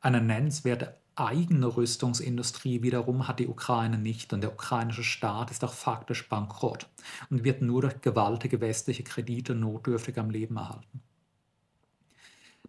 Eine 0.00 0.20
nennenswerte 0.20 1.01
eigene 1.14 1.76
Rüstungsindustrie 1.76 2.82
wiederum 2.82 3.28
hat 3.28 3.38
die 3.38 3.48
Ukraine 3.48 3.98
nicht 3.98 4.32
und 4.32 4.40
der 4.40 4.52
ukrainische 4.52 5.04
Staat 5.04 5.50
ist 5.50 5.64
auch 5.64 5.72
faktisch 5.72 6.28
bankrott 6.28 6.88
und 7.30 7.44
wird 7.44 7.62
nur 7.62 7.82
durch 7.82 8.00
gewaltige 8.00 8.60
westliche 8.60 9.02
Kredite 9.02 9.54
notdürftig 9.54 10.18
am 10.18 10.30
Leben 10.30 10.56
erhalten. 10.56 11.02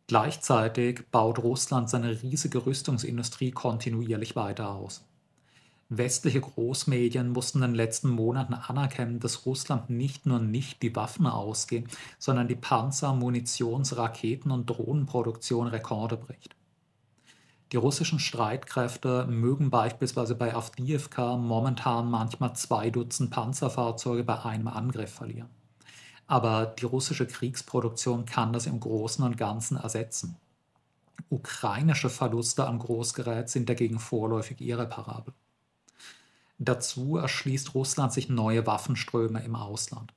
Gleichzeitig 0.07 1.05
baut 1.11 1.39
Russland 1.39 1.89
seine 1.89 2.21
riesige 2.21 2.65
Rüstungsindustrie 2.65 3.51
kontinuierlich 3.51 4.35
weiter 4.35 4.69
aus. 4.69 5.05
Westliche 5.89 6.41
Großmedien 6.41 7.29
mussten 7.29 7.59
in 7.59 7.69
den 7.71 7.75
letzten 7.75 8.09
Monaten 8.09 8.53
anerkennen, 8.53 9.19
dass 9.19 9.45
Russland 9.45 9.89
nicht 9.89 10.25
nur 10.25 10.39
nicht 10.39 10.81
die 10.81 10.95
Waffen 10.95 11.27
ausgeht, 11.27 11.85
sondern 12.19 12.47
die 12.47 12.55
Panzer-, 12.55 13.13
Munitions-, 13.13 13.95
Raketen- 13.95 14.51
und 14.51 14.65
Drohnenproduktion 14.65 15.67
Rekorde 15.67 16.17
bricht. 16.17 16.55
Die 17.73 17.77
russischen 17.77 18.19
Streitkräfte 18.19 19.25
mögen 19.25 19.71
beispielsweise 19.71 20.35
bei 20.35 20.53
Avdiivka 20.53 21.35
momentan 21.37 22.07
manchmal 22.07 22.55
zwei 22.55 22.91
Dutzend 22.91 23.31
Panzerfahrzeuge 23.31 24.23
bei 24.23 24.45
einem 24.45 24.67
Angriff 24.67 25.11
verlieren. 25.11 25.49
Aber 26.27 26.67
die 26.67 26.85
russische 26.85 27.25
Kriegsproduktion 27.25 28.25
kann 28.25 28.53
das 28.53 28.67
im 28.67 28.79
Großen 28.79 29.25
und 29.25 29.37
Ganzen 29.37 29.77
ersetzen. 29.77 30.35
Ukrainische 31.29 32.11
Verluste 32.11 32.67
an 32.67 32.77
Großgerät 32.77 33.49
sind 33.49 33.67
dagegen 33.67 33.97
vorläufig 33.97 34.61
irreparabel. 34.61 35.33
Dazu 36.59 37.17
erschließt 37.17 37.73
Russland 37.73 38.13
sich 38.13 38.29
neue 38.29 38.67
Waffenströme 38.67 39.43
im 39.43 39.55
Ausland. 39.55 40.13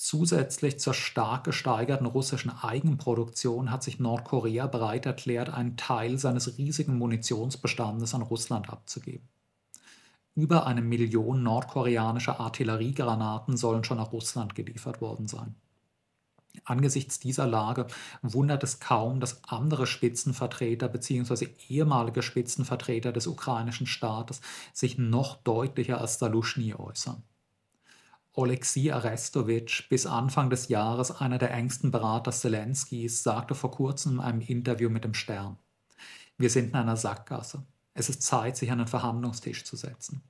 Zusätzlich 0.00 0.78
zur 0.78 0.94
stark 0.94 1.42
gesteigerten 1.42 2.06
russischen 2.06 2.50
Eigenproduktion 2.50 3.72
hat 3.72 3.82
sich 3.82 3.98
Nordkorea 3.98 4.68
bereit 4.68 5.06
erklärt, 5.06 5.52
einen 5.52 5.76
Teil 5.76 6.18
seines 6.18 6.56
riesigen 6.56 6.96
Munitionsbestandes 6.98 8.14
an 8.14 8.22
Russland 8.22 8.70
abzugeben. 8.70 9.28
Über 10.36 10.68
eine 10.68 10.82
Million 10.82 11.42
nordkoreanische 11.42 12.38
Artilleriegranaten 12.38 13.56
sollen 13.56 13.82
schon 13.82 13.96
nach 13.96 14.12
Russland 14.12 14.54
geliefert 14.54 15.00
worden 15.00 15.26
sein. 15.26 15.56
Angesichts 16.64 17.18
dieser 17.18 17.48
Lage 17.48 17.88
wundert 18.22 18.62
es 18.62 18.78
kaum, 18.78 19.18
dass 19.18 19.42
andere 19.48 19.88
Spitzenvertreter 19.88 20.88
bzw. 20.88 21.48
ehemalige 21.68 22.22
Spitzenvertreter 22.22 23.10
des 23.10 23.26
ukrainischen 23.26 23.88
Staates 23.88 24.42
sich 24.72 24.96
noch 24.96 25.38
deutlicher 25.38 26.00
als 26.00 26.20
Salushny 26.20 26.74
äußern. 26.74 27.24
Oleksiy 28.38 28.92
Arestowitsch, 28.92 29.88
bis 29.88 30.06
Anfang 30.06 30.48
des 30.48 30.68
Jahres 30.68 31.10
einer 31.10 31.38
der 31.38 31.50
engsten 31.50 31.90
Berater 31.90 32.30
Zelenskys, 32.30 33.24
sagte 33.24 33.56
vor 33.56 33.72
kurzem 33.72 34.12
in 34.12 34.20
einem 34.20 34.40
Interview 34.42 34.88
mit 34.90 35.02
dem 35.02 35.14
Stern: 35.14 35.58
Wir 36.36 36.48
sind 36.48 36.68
in 36.68 36.76
einer 36.76 36.96
Sackgasse. 36.96 37.64
Es 37.94 38.08
ist 38.08 38.22
Zeit, 38.22 38.56
sich 38.56 38.70
an 38.70 38.78
den 38.78 38.86
Verhandlungstisch 38.86 39.64
zu 39.64 39.74
setzen. 39.74 40.22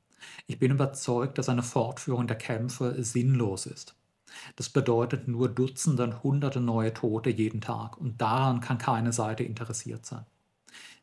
Ich 0.46 0.58
bin 0.58 0.70
überzeugt, 0.70 1.36
dass 1.36 1.50
eine 1.50 1.62
Fortführung 1.62 2.26
der 2.26 2.38
Kämpfe 2.38 3.04
sinnlos 3.04 3.66
ist. 3.66 3.94
Das 4.56 4.70
bedeutet 4.70 5.28
nur 5.28 5.50
Dutzende 5.50 6.02
und 6.04 6.22
Hunderte 6.22 6.60
neue 6.62 6.94
Tote 6.94 7.28
jeden 7.28 7.60
Tag 7.60 7.98
und 7.98 8.22
daran 8.22 8.60
kann 8.60 8.78
keine 8.78 9.12
Seite 9.12 9.44
interessiert 9.44 10.06
sein. 10.06 10.24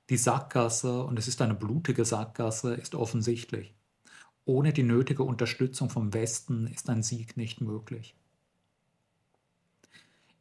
Die 0.09 0.17
Sackgasse, 0.17 1.03
und 1.03 1.19
es 1.19 1.27
ist 1.27 1.39
eine 1.43 1.53
blutige 1.53 2.03
Sackgasse, 2.03 2.73
ist 2.73 2.95
offensichtlich. 2.95 3.75
Ohne 4.45 4.73
die 4.73 4.83
nötige 4.83 5.23
Unterstützung 5.23 5.89
vom 5.89 6.13
Westen 6.13 6.67
ist 6.67 6.89
ein 6.89 7.01
Sieg 7.01 7.35
nicht 7.35 7.61
möglich. 7.61 8.15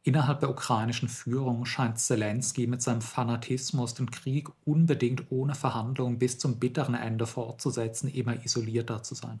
Innerhalb 0.03 0.39
der 0.41 0.51
ukrainischen 0.51 1.09
Führung 1.09 1.65
scheint 1.65 1.97
Zelensky 1.97 2.67
mit 2.67 2.83
seinem 2.83 3.01
Fanatismus 3.01 3.95
den 3.95 4.11
Krieg 4.11 4.49
unbedingt 4.63 5.31
ohne 5.31 5.55
Verhandlungen 5.55 6.19
bis 6.19 6.37
zum 6.37 6.59
bitteren 6.59 6.93
Ende 6.93 7.25
fortzusetzen, 7.25 8.07
immer 8.13 8.45
isolierter 8.45 9.01
zu 9.01 9.15
sein. 9.15 9.39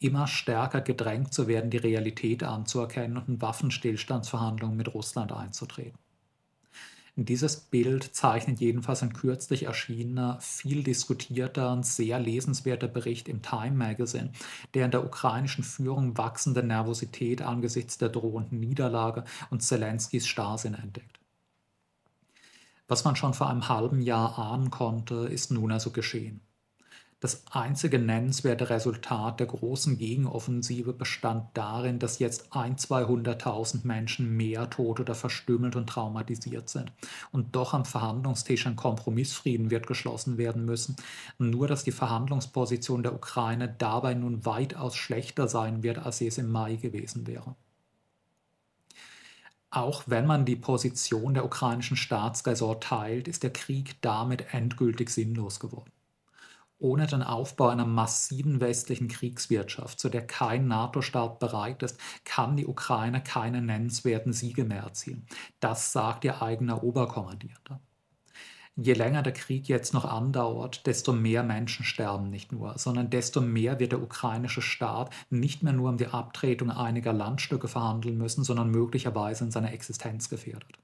Immer 0.00 0.26
stärker 0.26 0.80
gedrängt 0.80 1.32
zu 1.32 1.46
werden, 1.46 1.70
die 1.70 1.76
Realität 1.76 2.42
anzuerkennen 2.42 3.16
und 3.16 3.28
in 3.28 3.40
Waffenstillstandsverhandlungen 3.40 4.76
mit 4.76 4.92
Russland 4.92 5.30
einzutreten. 5.30 5.96
Dieses 7.16 7.56
Bild 7.60 8.02
zeichnet 8.02 8.58
jedenfalls 8.58 9.04
ein 9.04 9.12
kürzlich 9.12 9.64
erschienener, 9.64 10.40
viel 10.40 10.82
diskutierter 10.82 11.72
und 11.72 11.86
sehr 11.86 12.18
lesenswerter 12.18 12.88
Bericht 12.88 13.28
im 13.28 13.40
Time 13.40 13.76
Magazine, 13.76 14.32
der 14.74 14.86
in 14.86 14.90
der 14.90 15.04
ukrainischen 15.04 15.62
Führung 15.62 16.18
wachsende 16.18 16.64
Nervosität 16.64 17.40
angesichts 17.40 17.98
der 17.98 18.08
drohenden 18.08 18.58
Niederlage 18.58 19.22
und 19.50 19.62
Zelenskys 19.62 20.26
Starrsinn 20.26 20.74
entdeckt. 20.74 21.20
Was 22.88 23.04
man 23.04 23.14
schon 23.14 23.32
vor 23.32 23.48
einem 23.48 23.68
halben 23.68 24.02
Jahr 24.02 24.36
ahnen 24.36 24.72
konnte, 24.72 25.28
ist 25.28 25.52
nun 25.52 25.70
also 25.70 25.92
geschehen. 25.92 26.40
Das 27.24 27.42
einzige 27.50 27.98
nennenswerte 27.98 28.68
Resultat 28.68 29.40
der 29.40 29.46
großen 29.46 29.96
Gegenoffensive 29.96 30.92
bestand 30.92 31.46
darin, 31.54 31.98
dass 31.98 32.18
jetzt 32.18 32.54
ein, 32.54 32.76
200.000 32.76 33.86
Menschen 33.86 34.36
mehr 34.36 34.68
tot 34.68 35.00
oder 35.00 35.14
verstümmelt 35.14 35.74
und 35.74 35.88
traumatisiert 35.88 36.68
sind. 36.68 36.92
Und 37.32 37.56
doch 37.56 37.72
am 37.72 37.86
Verhandlungstisch 37.86 38.66
ein 38.66 38.76
Kompromissfrieden 38.76 39.70
wird 39.70 39.86
geschlossen 39.86 40.36
werden 40.36 40.66
müssen. 40.66 40.96
Nur, 41.38 41.66
dass 41.66 41.82
die 41.82 41.92
Verhandlungsposition 41.92 43.02
der 43.02 43.14
Ukraine 43.14 43.74
dabei 43.78 44.12
nun 44.12 44.44
weitaus 44.44 44.94
schlechter 44.94 45.48
sein 45.48 45.82
wird, 45.82 46.00
als 46.00 46.18
sie 46.18 46.26
es 46.26 46.36
im 46.36 46.52
Mai 46.52 46.76
gewesen 46.76 47.26
wäre. 47.26 47.56
Auch 49.70 50.02
wenn 50.04 50.26
man 50.26 50.44
die 50.44 50.56
Position 50.56 51.32
der 51.32 51.46
ukrainischen 51.46 51.96
Staatsräson 51.96 52.82
teilt, 52.82 53.28
ist 53.28 53.44
der 53.44 53.52
Krieg 53.54 53.96
damit 54.02 54.52
endgültig 54.52 55.08
sinnlos 55.08 55.58
geworden. 55.58 55.93
Ohne 56.78 57.06
den 57.06 57.22
Aufbau 57.22 57.68
einer 57.68 57.86
massiven 57.86 58.60
westlichen 58.60 59.08
Kriegswirtschaft, 59.08 59.98
zu 59.98 60.08
der 60.08 60.26
kein 60.26 60.66
NATO-Staat 60.66 61.38
bereit 61.38 61.82
ist, 61.82 61.98
kann 62.24 62.56
die 62.56 62.66
Ukraine 62.66 63.22
keine 63.22 63.62
nennenswerten 63.62 64.32
Siege 64.32 64.64
mehr 64.64 64.82
erzielen. 64.82 65.26
Das 65.60 65.92
sagt 65.92 66.24
ihr 66.24 66.42
eigener 66.42 66.82
Oberkommandierter. 66.82 67.80
Je 68.76 68.92
länger 68.94 69.22
der 69.22 69.32
Krieg 69.32 69.68
jetzt 69.68 69.94
noch 69.94 70.04
andauert, 70.04 70.84
desto 70.86 71.12
mehr 71.12 71.44
Menschen 71.44 71.84
sterben 71.84 72.28
nicht 72.28 72.50
nur, 72.50 72.76
sondern 72.76 73.08
desto 73.08 73.40
mehr 73.40 73.78
wird 73.78 73.92
der 73.92 74.02
ukrainische 74.02 74.62
Staat 74.62 75.14
nicht 75.30 75.62
mehr 75.62 75.72
nur 75.72 75.90
um 75.90 75.96
die 75.96 76.08
Abtretung 76.08 76.72
einiger 76.72 77.12
Landstücke 77.12 77.68
verhandeln 77.68 78.18
müssen, 78.18 78.42
sondern 78.42 78.70
möglicherweise 78.70 79.44
in 79.44 79.52
seiner 79.52 79.72
Existenz 79.72 80.28
gefährdet. 80.28 80.76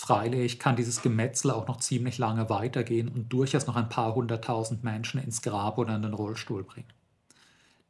Freilich 0.00 0.60
kann 0.60 0.76
dieses 0.76 1.02
Gemetzel 1.02 1.50
auch 1.50 1.66
noch 1.66 1.78
ziemlich 1.78 2.18
lange 2.18 2.48
weitergehen 2.48 3.08
und 3.08 3.32
durchaus 3.32 3.66
noch 3.66 3.74
ein 3.74 3.88
paar 3.88 4.14
hunderttausend 4.14 4.84
Menschen 4.84 5.20
ins 5.20 5.42
Grab 5.42 5.76
oder 5.76 5.96
in 5.96 6.02
den 6.02 6.14
Rollstuhl 6.14 6.62
bringen. 6.62 6.92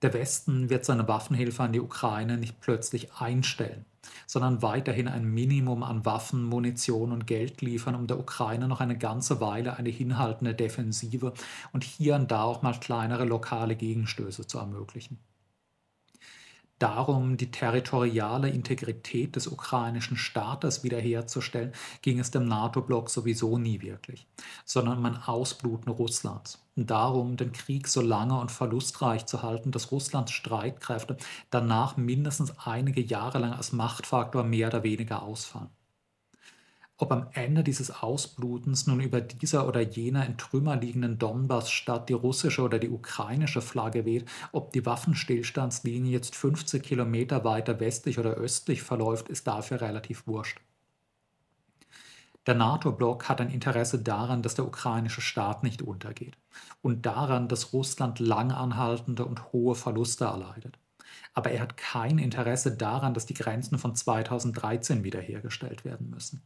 Der 0.00 0.14
Westen 0.14 0.70
wird 0.70 0.86
seine 0.86 1.06
Waffenhilfe 1.06 1.62
an 1.62 1.74
die 1.74 1.82
Ukraine 1.82 2.38
nicht 2.38 2.62
plötzlich 2.62 3.12
einstellen, 3.12 3.84
sondern 4.26 4.62
weiterhin 4.62 5.06
ein 5.06 5.26
Minimum 5.26 5.82
an 5.82 6.06
Waffen, 6.06 6.44
Munition 6.44 7.12
und 7.12 7.26
Geld 7.26 7.60
liefern, 7.60 7.94
um 7.94 8.06
der 8.06 8.18
Ukraine 8.18 8.68
noch 8.68 8.80
eine 8.80 8.96
ganze 8.96 9.42
Weile 9.42 9.76
eine 9.76 9.90
hinhaltende 9.90 10.54
Defensive 10.54 11.34
und 11.74 11.84
hier 11.84 12.14
und 12.14 12.30
da 12.30 12.42
auch 12.42 12.62
mal 12.62 12.80
kleinere 12.80 13.26
lokale 13.26 13.76
Gegenstöße 13.76 14.46
zu 14.46 14.56
ermöglichen 14.56 15.18
darum, 16.78 17.36
die 17.36 17.50
territoriale 17.50 18.48
Integrität 18.50 19.36
des 19.36 19.46
ukrainischen 19.46 20.16
Staates 20.16 20.84
wiederherzustellen, 20.84 21.72
ging 22.02 22.18
es 22.18 22.30
dem 22.30 22.44
NATO-Block 22.46 23.10
sowieso 23.10 23.58
nie 23.58 23.80
wirklich, 23.80 24.26
sondern 24.64 24.98
um 24.98 25.06
ein 25.06 25.16
Ausbluten 25.16 25.90
Russlands. 25.90 26.64
Und 26.76 26.90
darum, 26.90 27.36
den 27.36 27.52
Krieg 27.52 27.88
so 27.88 28.00
lange 28.00 28.38
und 28.38 28.52
verlustreich 28.52 29.26
zu 29.26 29.42
halten, 29.42 29.72
dass 29.72 29.90
Russlands 29.90 30.32
Streitkräfte 30.32 31.16
danach 31.50 31.96
mindestens 31.96 32.56
einige 32.58 33.00
Jahre 33.00 33.38
lang 33.38 33.52
als 33.52 33.72
Machtfaktor 33.72 34.44
mehr 34.44 34.68
oder 34.68 34.84
weniger 34.84 35.22
ausfallen. 35.22 35.70
Ob 37.00 37.12
am 37.12 37.28
Ende 37.32 37.62
dieses 37.62 37.92
Ausblutens 38.02 38.88
nun 38.88 38.98
über 38.98 39.20
dieser 39.20 39.68
oder 39.68 39.80
jener 39.80 40.26
in 40.26 40.36
Trümmer 40.36 40.74
liegenden 40.74 41.16
Donbass-Stadt 41.16 42.08
die 42.08 42.14
russische 42.14 42.62
oder 42.62 42.80
die 42.80 42.90
ukrainische 42.90 43.62
Flagge 43.62 44.04
weht, 44.04 44.28
ob 44.50 44.72
die 44.72 44.84
Waffenstillstandslinie 44.84 46.10
jetzt 46.10 46.34
50 46.34 46.82
Kilometer 46.82 47.44
weiter 47.44 47.78
westlich 47.78 48.18
oder 48.18 48.30
östlich 48.30 48.82
verläuft, 48.82 49.28
ist 49.28 49.46
dafür 49.46 49.80
relativ 49.80 50.26
wurscht. 50.26 50.60
Der 52.46 52.54
NATO-Block 52.56 53.28
hat 53.28 53.40
ein 53.40 53.50
Interesse 53.50 54.00
daran, 54.00 54.42
dass 54.42 54.56
der 54.56 54.66
ukrainische 54.66 55.20
Staat 55.20 55.62
nicht 55.62 55.82
untergeht 55.82 56.36
und 56.82 57.06
daran, 57.06 57.46
dass 57.46 57.72
Russland 57.72 58.18
langanhaltende 58.18 59.24
und 59.24 59.52
hohe 59.52 59.76
Verluste 59.76 60.24
erleidet. 60.24 60.80
Aber 61.32 61.52
er 61.52 61.60
hat 61.60 61.76
kein 61.76 62.18
Interesse 62.18 62.76
daran, 62.76 63.14
dass 63.14 63.26
die 63.26 63.34
Grenzen 63.34 63.78
von 63.78 63.94
2013 63.94 65.04
wiederhergestellt 65.04 65.84
werden 65.84 66.10
müssen. 66.10 66.42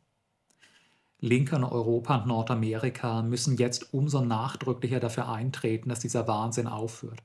Linke 1.25 1.55
in 1.55 1.63
Europa 1.63 2.17
und 2.17 2.27
Nordamerika 2.27 3.23
müssen 3.23 3.57
jetzt 3.57 3.95
umso 3.95 4.25
nachdrücklicher 4.25 4.99
dafür 4.99 5.29
eintreten, 5.29 5.89
dass 5.89 6.01
dieser 6.01 6.27
Wahnsinn 6.27 6.67
aufhört. 6.67 7.23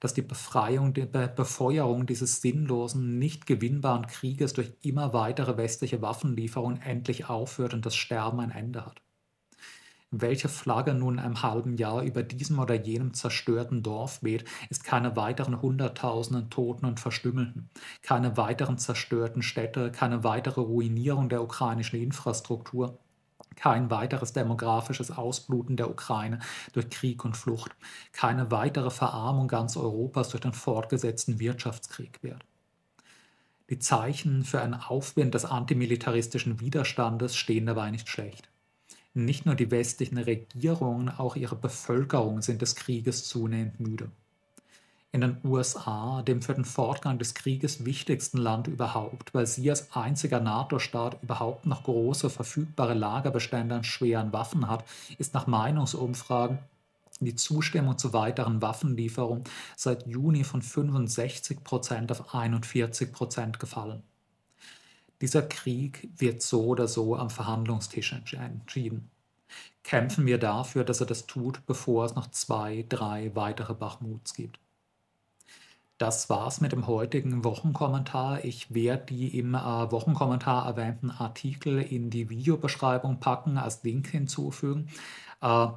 Dass 0.00 0.12
die 0.12 0.20
Befreiung, 0.20 0.92
die 0.92 1.06
Be 1.06 1.32
Befeuerung 1.34 2.04
dieses 2.04 2.42
sinnlosen, 2.42 3.18
nicht 3.18 3.46
gewinnbaren 3.46 4.06
Krieges 4.06 4.52
durch 4.52 4.72
immer 4.82 5.14
weitere 5.14 5.56
westliche 5.56 6.02
Waffenlieferungen 6.02 6.82
endlich 6.82 7.30
aufhört 7.30 7.72
und 7.72 7.86
das 7.86 7.96
Sterben 7.96 8.40
ein 8.40 8.50
Ende 8.50 8.84
hat. 8.84 9.00
Welche 10.10 10.50
Flagge 10.50 10.92
nun 10.92 11.14
in 11.14 11.20
einem 11.20 11.42
halben 11.42 11.78
Jahr 11.78 12.02
über 12.02 12.22
diesem 12.22 12.58
oder 12.58 12.74
jenem 12.74 13.14
zerstörten 13.14 13.82
Dorf 13.82 14.22
weht, 14.22 14.44
ist 14.68 14.84
keine 14.84 15.16
weiteren 15.16 15.62
Hunderttausenden 15.62 16.50
Toten 16.50 16.84
und 16.84 17.00
Verstümmelten, 17.00 17.70
keine 18.02 18.36
weiteren 18.36 18.76
zerstörten 18.76 19.40
Städte, 19.40 19.90
keine 19.90 20.22
weitere 20.22 20.60
Ruinierung 20.60 21.30
der 21.30 21.42
ukrainischen 21.42 21.98
Infrastruktur, 21.98 22.98
kein 23.58 23.90
weiteres 23.90 24.32
demografisches 24.32 25.10
Ausbluten 25.10 25.76
der 25.76 25.90
Ukraine 25.90 26.38
durch 26.72 26.88
Krieg 26.90 27.24
und 27.24 27.36
Flucht, 27.36 27.74
keine 28.12 28.50
weitere 28.50 28.90
Verarmung 28.90 29.48
ganz 29.48 29.76
Europas 29.76 30.28
durch 30.28 30.40
den 30.40 30.52
fortgesetzten 30.52 31.40
Wirtschaftskrieg 31.40 32.22
wird. 32.22 32.44
Die 33.68 33.78
Zeichen 33.78 34.44
für 34.44 34.62
einen 34.62 34.74
Aufwind 34.74 35.34
des 35.34 35.44
antimilitaristischen 35.44 36.60
Widerstandes 36.60 37.36
stehen 37.36 37.66
dabei 37.66 37.90
nicht 37.90 38.08
schlecht. 38.08 38.48
Nicht 39.12 39.44
nur 39.44 39.56
die 39.56 39.70
westlichen 39.70 40.18
Regierungen, 40.18 41.08
auch 41.08 41.34
ihre 41.34 41.56
Bevölkerung 41.56 42.40
sind 42.40 42.62
des 42.62 42.76
Krieges 42.76 43.26
zunehmend 43.26 43.80
müde 43.80 44.10
in 45.10 45.22
den 45.22 45.38
USA, 45.42 46.22
dem 46.22 46.42
für 46.42 46.54
den 46.54 46.66
Fortgang 46.66 47.18
des 47.18 47.34
Krieges 47.34 47.84
wichtigsten 47.84 48.38
Land 48.38 48.66
überhaupt, 48.66 49.32
weil 49.32 49.46
sie 49.46 49.70
als 49.70 49.92
einziger 49.94 50.40
NATO-Staat 50.40 51.22
überhaupt 51.22 51.64
noch 51.64 51.84
große 51.84 52.28
verfügbare 52.28 52.94
Lagerbestände 52.94 53.76
an 53.76 53.84
schweren 53.84 54.32
Waffen 54.32 54.68
hat, 54.68 54.84
ist 55.16 55.32
nach 55.32 55.46
Meinungsumfragen 55.46 56.58
die 57.20 57.34
Zustimmung 57.34 57.98
zu 57.98 58.12
weiteren 58.12 58.62
Waffenlieferungen 58.62 59.44
seit 59.76 60.06
Juni 60.06 60.44
von 60.44 60.62
65 60.62 61.64
Prozent 61.64 62.12
auf 62.12 62.34
41 62.34 63.12
Prozent 63.12 63.58
gefallen. 63.58 64.02
Dieser 65.20 65.42
Krieg 65.42 66.08
wird 66.16 66.42
so 66.42 66.66
oder 66.66 66.86
so 66.86 67.16
am 67.16 67.30
Verhandlungstisch 67.30 68.12
entschieden. 68.12 69.10
Kämpfen 69.82 70.26
wir 70.26 70.38
dafür, 70.38 70.84
dass 70.84 71.00
er 71.00 71.06
das 71.06 71.26
tut, 71.26 71.66
bevor 71.66 72.04
es 72.04 72.14
noch 72.14 72.30
zwei, 72.30 72.84
drei 72.88 73.34
weitere 73.34 73.74
Bachmuts 73.74 74.34
gibt. 74.34 74.60
Das 75.98 76.30
war's 76.30 76.60
mit 76.60 76.70
dem 76.70 76.86
heutigen 76.86 77.42
Wochenkommentar. 77.44 78.44
Ich 78.44 78.72
werde 78.72 79.06
die 79.06 79.36
im 79.36 79.54
äh, 79.54 79.58
Wochenkommentar 79.58 80.64
erwähnten 80.66 81.10
Artikel 81.10 81.82
in 81.82 82.08
die 82.08 82.30
Videobeschreibung 82.30 83.18
packen, 83.18 83.58
als 83.58 83.82
Link 83.82 84.06
hinzufügen. 84.06 84.88
Äh, 85.42 85.68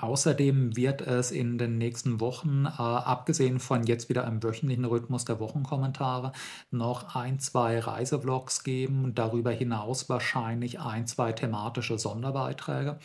Außerdem 0.00 0.76
wird 0.76 1.00
es 1.00 1.30
in 1.30 1.58
den 1.58 1.78
nächsten 1.78 2.18
Wochen, 2.20 2.66
äh, 2.66 2.70
abgesehen 2.70 3.60
von 3.60 3.84
jetzt 3.84 4.08
wieder 4.08 4.26
einem 4.26 4.42
wöchentlichen 4.42 4.84
Rhythmus 4.84 5.24
der 5.24 5.38
Wochenkommentare, 5.38 6.32
noch 6.72 7.14
ein, 7.14 7.38
zwei 7.38 7.78
Reisevlogs 7.78 8.64
geben. 8.64 9.14
Darüber 9.14 9.52
hinaus 9.52 10.08
wahrscheinlich 10.08 10.80
ein, 10.80 11.06
zwei 11.06 11.30
thematische 11.32 11.98
Sonderbeiträge. 11.98 12.98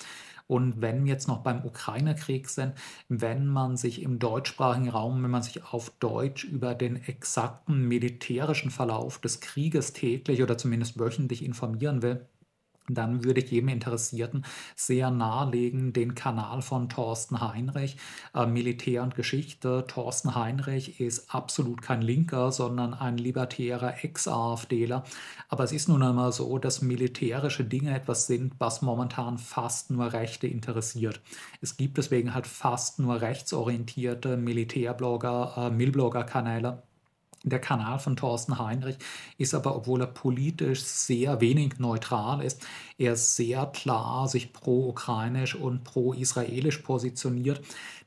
Und 0.51 0.81
wenn 0.81 1.05
wir 1.05 1.13
jetzt 1.13 1.29
noch 1.29 1.43
beim 1.43 1.63
Ukraine-Krieg 1.63 2.49
sind, 2.49 2.73
wenn 3.07 3.47
man 3.47 3.77
sich 3.77 4.01
im 4.01 4.19
deutschsprachigen 4.19 4.89
Raum, 4.89 5.23
wenn 5.23 5.31
man 5.31 5.43
sich 5.43 5.63
auf 5.63 5.91
Deutsch 6.01 6.43
über 6.43 6.75
den 6.75 6.97
exakten 6.97 7.87
militärischen 7.87 8.69
Verlauf 8.69 9.19
des 9.19 9.39
Krieges 9.39 9.93
täglich 9.93 10.43
oder 10.43 10.57
zumindest 10.57 10.99
wöchentlich 10.99 11.45
informieren 11.45 12.01
will, 12.01 12.27
dann 12.93 13.23
würde 13.23 13.41
ich 13.41 13.51
jedem 13.51 13.69
Interessierten 13.69 14.45
sehr 14.75 15.11
nahelegen, 15.11 15.93
den 15.93 16.15
Kanal 16.15 16.61
von 16.61 16.89
Thorsten 16.89 17.41
Heinrich, 17.41 17.97
äh, 18.33 18.45
Militär 18.45 19.03
und 19.03 19.15
Geschichte. 19.15 19.85
Thorsten 19.87 20.35
Heinrich 20.35 20.99
ist 20.99 21.33
absolut 21.33 21.81
kein 21.81 22.01
Linker, 22.01 22.51
sondern 22.51 22.93
ein 22.93 23.17
libertärer 23.17 24.03
Ex-AfDler. 24.03 25.03
Aber 25.49 25.63
es 25.63 25.71
ist 25.71 25.89
nun 25.89 26.03
einmal 26.03 26.31
so, 26.31 26.57
dass 26.57 26.81
militärische 26.81 27.63
Dinge 27.65 27.95
etwas 27.95 28.27
sind, 28.27 28.53
was 28.59 28.81
momentan 28.81 29.37
fast 29.37 29.91
nur 29.91 30.13
Rechte 30.13 30.47
interessiert. 30.47 31.21
Es 31.61 31.77
gibt 31.77 31.97
deswegen 31.97 32.33
halt 32.33 32.47
fast 32.47 32.99
nur 32.99 33.21
rechtsorientierte 33.21 34.37
Militärblogger, 34.37 35.53
äh, 35.57 35.69
Milblogger-Kanäle 35.71 36.83
Der 37.43 37.59
Kanal 37.59 37.97
von 37.97 38.15
Thorsten 38.15 38.59
Heinrich 38.59 38.97
ist 39.37 39.55
aber, 39.55 39.75
obwohl 39.75 40.01
er 40.01 40.07
politisch 40.07 40.83
sehr 40.83 41.41
wenig 41.41 41.79
neutral 41.79 42.43
ist, 42.43 42.65
er 43.01 43.15
sehr 43.15 43.65
klar 43.65 44.27
sich 44.27 44.53
pro-ukrainisch 44.53 45.55
und 45.55 45.83
pro-israelisch 45.83 46.77
positioniert 46.79 47.61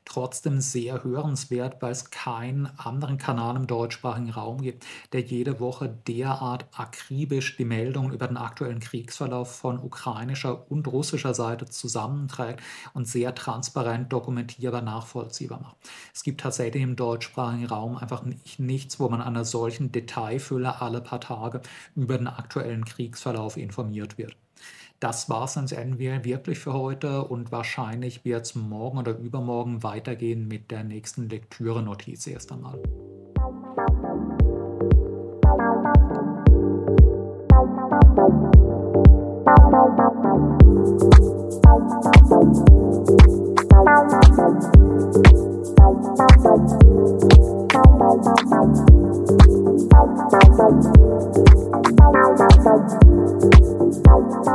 trotzdem 0.05 0.61
sehr 0.61 1.03
hörenswert, 1.03 1.81
weil 1.81 1.91
es 1.91 2.11
keinen 2.11 2.67
anderen 2.77 3.17
Kanal 3.17 3.55
im 3.55 3.67
deutschsprachigen 3.67 4.29
Raum 4.29 4.61
gibt, 4.61 4.85
der 5.11 5.21
jede 5.21 5.59
Woche 5.59 5.89
derart 6.07 6.65
akribisch 6.73 7.57
die 7.57 7.65
Meldungen 7.65 8.13
über 8.13 8.27
den 8.27 8.37
aktuellen 8.37 8.79
Kriegsverlauf 8.79 9.55
von 9.55 9.79
ukrainischer 9.79 10.71
und 10.71 10.87
russischer 10.87 11.33
Seite 11.33 11.65
zusammenträgt 11.65 12.61
und 12.93 13.07
sehr 13.07 13.33
transparent 13.35 14.13
dokumentierbar 14.13 14.83
nachvollziehbar 14.83 15.59
macht. 15.59 15.77
Es 16.13 16.23
gibt 16.23 16.41
tatsächlich 16.41 16.83
im 16.83 16.95
deutschsprachigen 16.95 17.65
Raum 17.65 17.97
einfach 17.97 18.23
nichts, 18.57 18.99
wo 18.99 19.09
man 19.09 19.21
einer 19.21 19.43
solchen 19.43 19.91
Detailfülle 19.91 20.81
alle 20.81 21.01
paar 21.01 21.19
Tage 21.19 21.61
über 21.95 22.17
den 22.17 22.27
aktuellen 22.27 22.85
Kriegsverlauf 22.85 23.57
informiert 23.57 24.17
wird 24.17 24.37
das 25.05 25.29
war's 25.29 25.55
ans 25.55 25.71
NWR 25.71 26.23
wirklich 26.23 26.57
für 26.57 26.73
heute 26.73 27.25
und 27.25 27.51
wahrscheinlich 27.51 28.25
wird 28.25 28.43
es 28.43 28.55
morgen 28.55 28.97
oder 28.97 29.15
übermorgen 29.15 29.83
weitergehen 29.83 30.47
mit 30.47 30.71
der 30.71 30.83
nächsten 30.83 31.29
Lektüre-Notiz 31.29 32.25
erst 32.25 32.51
einmal. 32.51 32.81
Thank 54.05 54.54